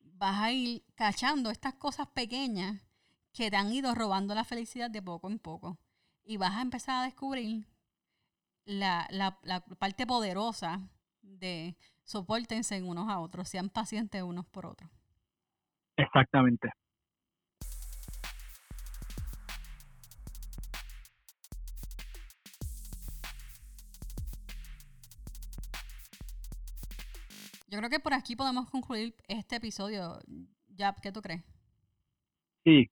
vas 0.00 0.38
a 0.38 0.52
ir 0.52 0.82
cachando 0.94 1.50
estas 1.50 1.74
cosas 1.74 2.08
pequeñas 2.08 2.82
que 3.32 3.50
te 3.50 3.56
han 3.56 3.72
ido 3.72 3.94
robando 3.94 4.34
la 4.34 4.44
felicidad 4.44 4.90
de 4.90 5.02
poco 5.02 5.28
en 5.28 5.38
poco. 5.38 5.78
Y 6.24 6.36
vas 6.36 6.56
a 6.56 6.62
empezar 6.62 7.02
a 7.02 7.04
descubrir 7.04 7.66
la, 8.64 9.06
la, 9.10 9.38
la 9.42 9.60
parte 9.60 10.06
poderosa 10.06 10.80
de 11.22 11.76
soportense 12.04 12.82
unos 12.82 13.08
a 13.08 13.18
otros, 13.18 13.48
sean 13.48 13.68
pacientes 13.68 14.22
unos 14.22 14.46
por 14.46 14.66
otros. 14.66 14.90
Exactamente. 15.96 16.70
Yo 27.70 27.78
creo 27.78 27.88
que 27.88 28.00
por 28.00 28.14
aquí 28.14 28.34
podemos 28.34 28.68
concluir 28.68 29.14
este 29.28 29.56
episodio. 29.56 30.18
Ya, 30.66 30.92
¿qué 31.00 31.12
tú 31.12 31.22
crees? 31.22 31.44
Sí, 32.64 32.90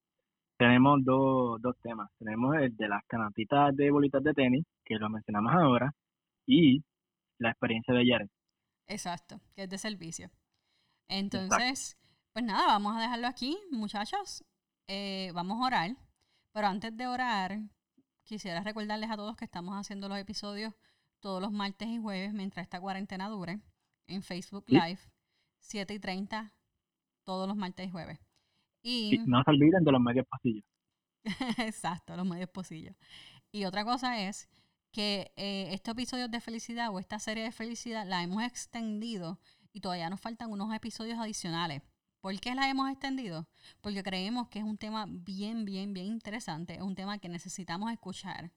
tenemos 0.56 1.04
dos, 1.04 1.60
dos 1.60 1.76
temas. 1.82 2.08
Tenemos 2.16 2.54
el 2.56 2.76
de 2.76 2.86
las 2.86 3.04
canastitas 3.06 3.74
de 3.74 3.90
bolitas 3.90 4.22
de 4.22 4.32
tenis, 4.34 4.64
que 4.84 4.94
lo 4.94 5.10
mencionamos 5.10 5.52
ahora, 5.52 5.92
y 6.46 6.84
la 7.38 7.50
experiencia 7.50 7.92
de 7.92 8.06
Jared. 8.08 8.28
Exacto, 8.86 9.40
que 9.56 9.64
es 9.64 9.68
de 9.68 9.78
servicio. 9.78 10.30
Entonces, 11.08 11.98
pues 12.32 12.44
nada, 12.44 12.66
vamos 12.66 12.96
a 12.96 13.00
dejarlo 13.00 13.26
aquí, 13.26 13.58
muchachos. 13.72 14.44
Eh, 14.86 15.32
vamos 15.34 15.60
a 15.60 15.66
orar. 15.66 15.90
Pero 16.52 16.68
antes 16.68 16.96
de 16.96 17.08
orar, 17.08 17.58
quisiera 18.22 18.62
recordarles 18.62 19.10
a 19.10 19.16
todos 19.16 19.36
que 19.36 19.44
estamos 19.44 19.74
haciendo 19.74 20.08
los 20.08 20.18
episodios 20.18 20.72
todos 21.18 21.42
los 21.42 21.50
martes 21.50 21.88
y 21.88 21.98
jueves 21.98 22.32
mientras 22.32 22.62
esta 22.62 22.80
cuarentena 22.80 23.28
dure 23.28 23.58
en 24.08 24.22
Facebook 24.22 24.64
Live, 24.66 24.98
7 25.60 25.94
y 25.94 25.98
30, 25.98 26.52
todos 27.24 27.46
los 27.46 27.56
martes 27.56 27.86
y 27.86 27.90
jueves. 27.90 28.18
Y, 28.82 29.18
no 29.26 29.42
se 29.44 29.50
olviden 29.50 29.84
de 29.84 29.92
los 29.92 30.00
medios 30.00 30.26
pasillos. 30.26 30.64
Exacto, 31.58 32.16
los 32.16 32.26
medios 32.26 32.50
pasillos. 32.50 32.96
Y 33.52 33.64
otra 33.64 33.84
cosa 33.84 34.20
es 34.28 34.48
que 34.92 35.32
eh, 35.36 35.68
estos 35.72 35.92
episodios 35.92 36.30
de 36.30 36.40
felicidad 36.40 36.90
o 36.90 36.98
esta 36.98 37.18
serie 37.18 37.44
de 37.44 37.52
felicidad 37.52 38.06
la 38.06 38.22
hemos 38.22 38.42
extendido 38.42 39.38
y 39.72 39.80
todavía 39.80 40.10
nos 40.10 40.20
faltan 40.20 40.50
unos 40.50 40.74
episodios 40.74 41.18
adicionales. 41.18 41.82
¿Por 42.20 42.38
qué 42.40 42.54
la 42.54 42.68
hemos 42.68 42.90
extendido? 42.90 43.48
Porque 43.80 44.02
creemos 44.02 44.48
que 44.48 44.58
es 44.58 44.64
un 44.64 44.76
tema 44.76 45.06
bien, 45.08 45.64
bien, 45.64 45.92
bien 45.92 46.06
interesante, 46.06 46.74
es 46.74 46.82
un 46.82 46.94
tema 46.94 47.18
que 47.18 47.28
necesitamos 47.28 47.92
escuchar. 47.92 48.50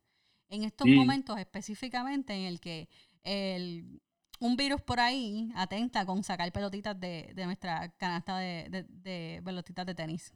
En 0.50 0.64
estos 0.64 0.88
momentos 0.88 1.38
específicamente 1.40 2.34
en 2.34 2.46
el 2.46 2.60
que 2.60 2.90
el, 3.24 4.02
un 4.42 4.56
virus 4.56 4.82
por 4.82 5.00
ahí 5.00 5.52
atenta 5.56 6.06
con 6.06 6.24
sacar 6.24 6.52
pelotitas 6.52 7.00
de, 7.00 7.32
nuestra 7.46 7.90
canasta 7.98 8.40
de, 8.40 9.42
pelotitas 9.46 9.86
de 9.86 9.96
tenis. 9.96 10.34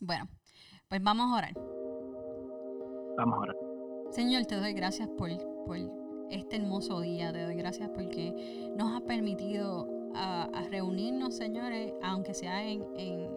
Bueno, 0.00 0.28
pues 0.88 1.02
vamos 1.02 1.30
a 1.30 1.36
orar. 1.36 1.54
Vamos 3.16 3.36
a 3.36 3.40
orar. 3.40 3.56
Señor, 4.10 4.46
te 4.46 4.56
doy 4.56 4.72
gracias 4.72 5.08
por, 5.10 5.28
por 5.66 5.76
este 6.30 6.56
hermoso 6.56 7.00
día. 7.00 7.32
Te 7.32 7.42
doy 7.42 7.54
gracias 7.54 7.90
porque 7.90 8.32
nos 8.76 8.96
ha 8.96 9.04
permitido 9.04 9.86
a, 10.14 10.48
reunirnos, 10.70 11.36
señores, 11.36 11.92
aunque 12.02 12.32
sea 12.32 12.64
en, 12.64 12.82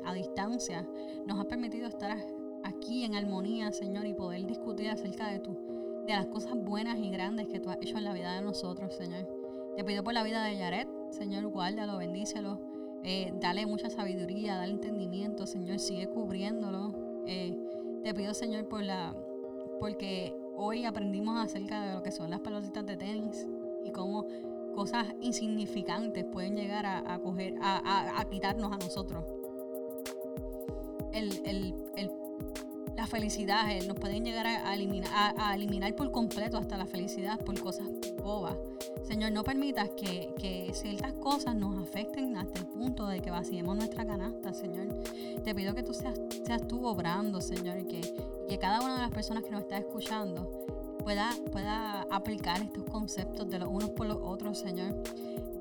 a 0.06 0.14
distancia. 0.14 0.88
Nos 1.26 1.38
ha 1.38 1.44
permitido 1.50 1.88
estar 1.88 2.18
aquí 2.64 3.04
en 3.04 3.16
armonía, 3.16 3.74
Señor, 3.74 4.06
y 4.06 4.14
poder 4.14 4.46
discutir 4.46 4.90
acerca 4.90 5.28
de 5.28 5.40
tu 5.40 5.67
de 6.08 6.14
las 6.14 6.28
cosas 6.28 6.54
buenas 6.56 6.98
y 7.00 7.10
grandes 7.10 7.48
que 7.48 7.60
tú 7.60 7.70
has 7.70 7.78
hecho 7.82 7.98
en 7.98 8.06
la 8.06 8.14
vida 8.14 8.34
de 8.34 8.42
nosotros, 8.42 8.96
Señor. 8.96 9.28
Te 9.76 9.84
pido 9.84 10.04
por 10.04 10.14
la 10.14 10.24
vida 10.24 10.44
de 10.44 10.58
Yaret, 10.58 10.88
Señor, 11.12 11.46
guárdalo, 11.48 11.98
bendícelo, 11.98 12.60
eh, 13.04 13.34
dale 13.40 13.66
mucha 13.66 13.90
sabiduría, 13.90 14.56
dale 14.56 14.74
entendimiento, 14.74 15.46
Señor, 15.46 15.80
sigue 15.80 16.08
cubriéndolo. 16.08 17.24
Eh, 17.28 17.58
te 18.04 18.14
pido, 18.14 18.34
Señor, 18.34 18.68
por 18.68 18.84
la, 18.84 19.14
porque 19.80 20.34
hoy 20.56 20.86
aprendimos 20.86 21.38
acerca 21.38 21.86
de 21.86 21.94
lo 21.94 22.04
que 22.04 22.12
son 22.12 22.30
las 22.30 22.40
pelotitas 22.40 22.86
de 22.86 22.96
tenis 22.96 23.46
y 23.84 23.92
cómo 23.92 24.26
cosas 24.74 25.08
insignificantes 25.22 26.24
pueden 26.26 26.56
llegar 26.56 26.86
a, 26.86 27.20
coger, 27.20 27.56
a, 27.62 28.24
quitarnos 28.30 28.72
a 28.72 28.78
nosotros. 28.78 29.26
el, 31.14 31.44
la 32.98 33.06
felicidad, 33.06 33.70
eh, 33.70 33.86
nos 33.88 33.96
pueden 33.96 34.26
llegar 34.26 34.48
a, 34.48 34.74
eliminar, 34.74 35.36
a, 35.38 35.54
eliminar 35.54 35.96
por 35.96 36.12
completo 36.12 36.58
hasta 36.58 36.78
la 36.78 36.88
felicidad 36.88 37.40
por 37.40 37.58
cosas 37.60 37.88
bobas. 38.24 38.56
Señor, 39.04 39.32
no 39.32 39.44
permitas 39.44 39.92
que, 39.92 40.34
que, 40.40 40.72
ciertas 40.74 41.14
cosas 41.14 41.56
nos 41.56 41.78
afecten 41.78 42.36
hasta 42.38 42.58
el 42.58 42.66
punto 42.66 43.06
de 43.06 43.22
que 43.22 43.30
vaciemos 43.30 43.78
nuestra 43.78 44.04
canasta, 44.04 44.52
Señor. 44.52 44.88
Te 45.44 45.54
pido 45.54 45.76
que 45.76 45.84
tú 45.84 45.94
seas, 45.94 46.20
seas 46.44 46.68
tú 46.68 46.88
obrando, 46.88 47.40
Señor, 47.40 47.78
y 47.78 47.86
que, 47.86 48.02
que 48.50 48.58
cada 48.58 48.82
una 48.82 48.96
de 48.96 49.02
las 49.02 49.12
personas 49.12 49.44
que 49.44 49.52
nos 49.52 49.62
está 49.62 49.78
escuchando 49.78 50.66
pueda, 51.04 51.30
pueda 51.52 52.02
aplicar 52.10 52.64
estos 52.64 52.84
conceptos 52.86 53.48
de 53.48 53.60
los 53.60 53.70
unos 53.70 53.92
por 53.92 54.08
los 54.08 54.18
otros, 54.20 54.58
Señor. 54.58 55.04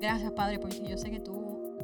Gracias, 0.01 0.31
Padre, 0.31 0.57
porque 0.57 0.81
yo 0.87 0.97
sé 0.97 1.11
que 1.11 1.19
tú, 1.19 1.75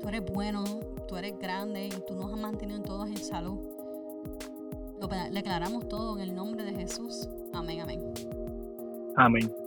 tú 0.00 0.08
eres 0.08 0.24
bueno, 0.24 0.64
tú 1.06 1.16
eres 1.16 1.38
grande 1.38 1.86
y 1.86 1.90
tú 2.04 2.16
nos 2.16 2.32
has 2.32 2.38
mantenido 2.38 2.82
todos 2.82 3.08
en 3.08 3.18
salud. 3.18 3.71
Lo 5.02 5.08
declaramos 5.08 5.88
todo 5.88 6.14
en 6.16 6.22
el 6.22 6.32
nombre 6.32 6.62
de 6.62 6.72
Jesús. 6.74 7.28
Amén, 7.52 7.80
amén. 7.80 8.00
Amén. 9.16 9.61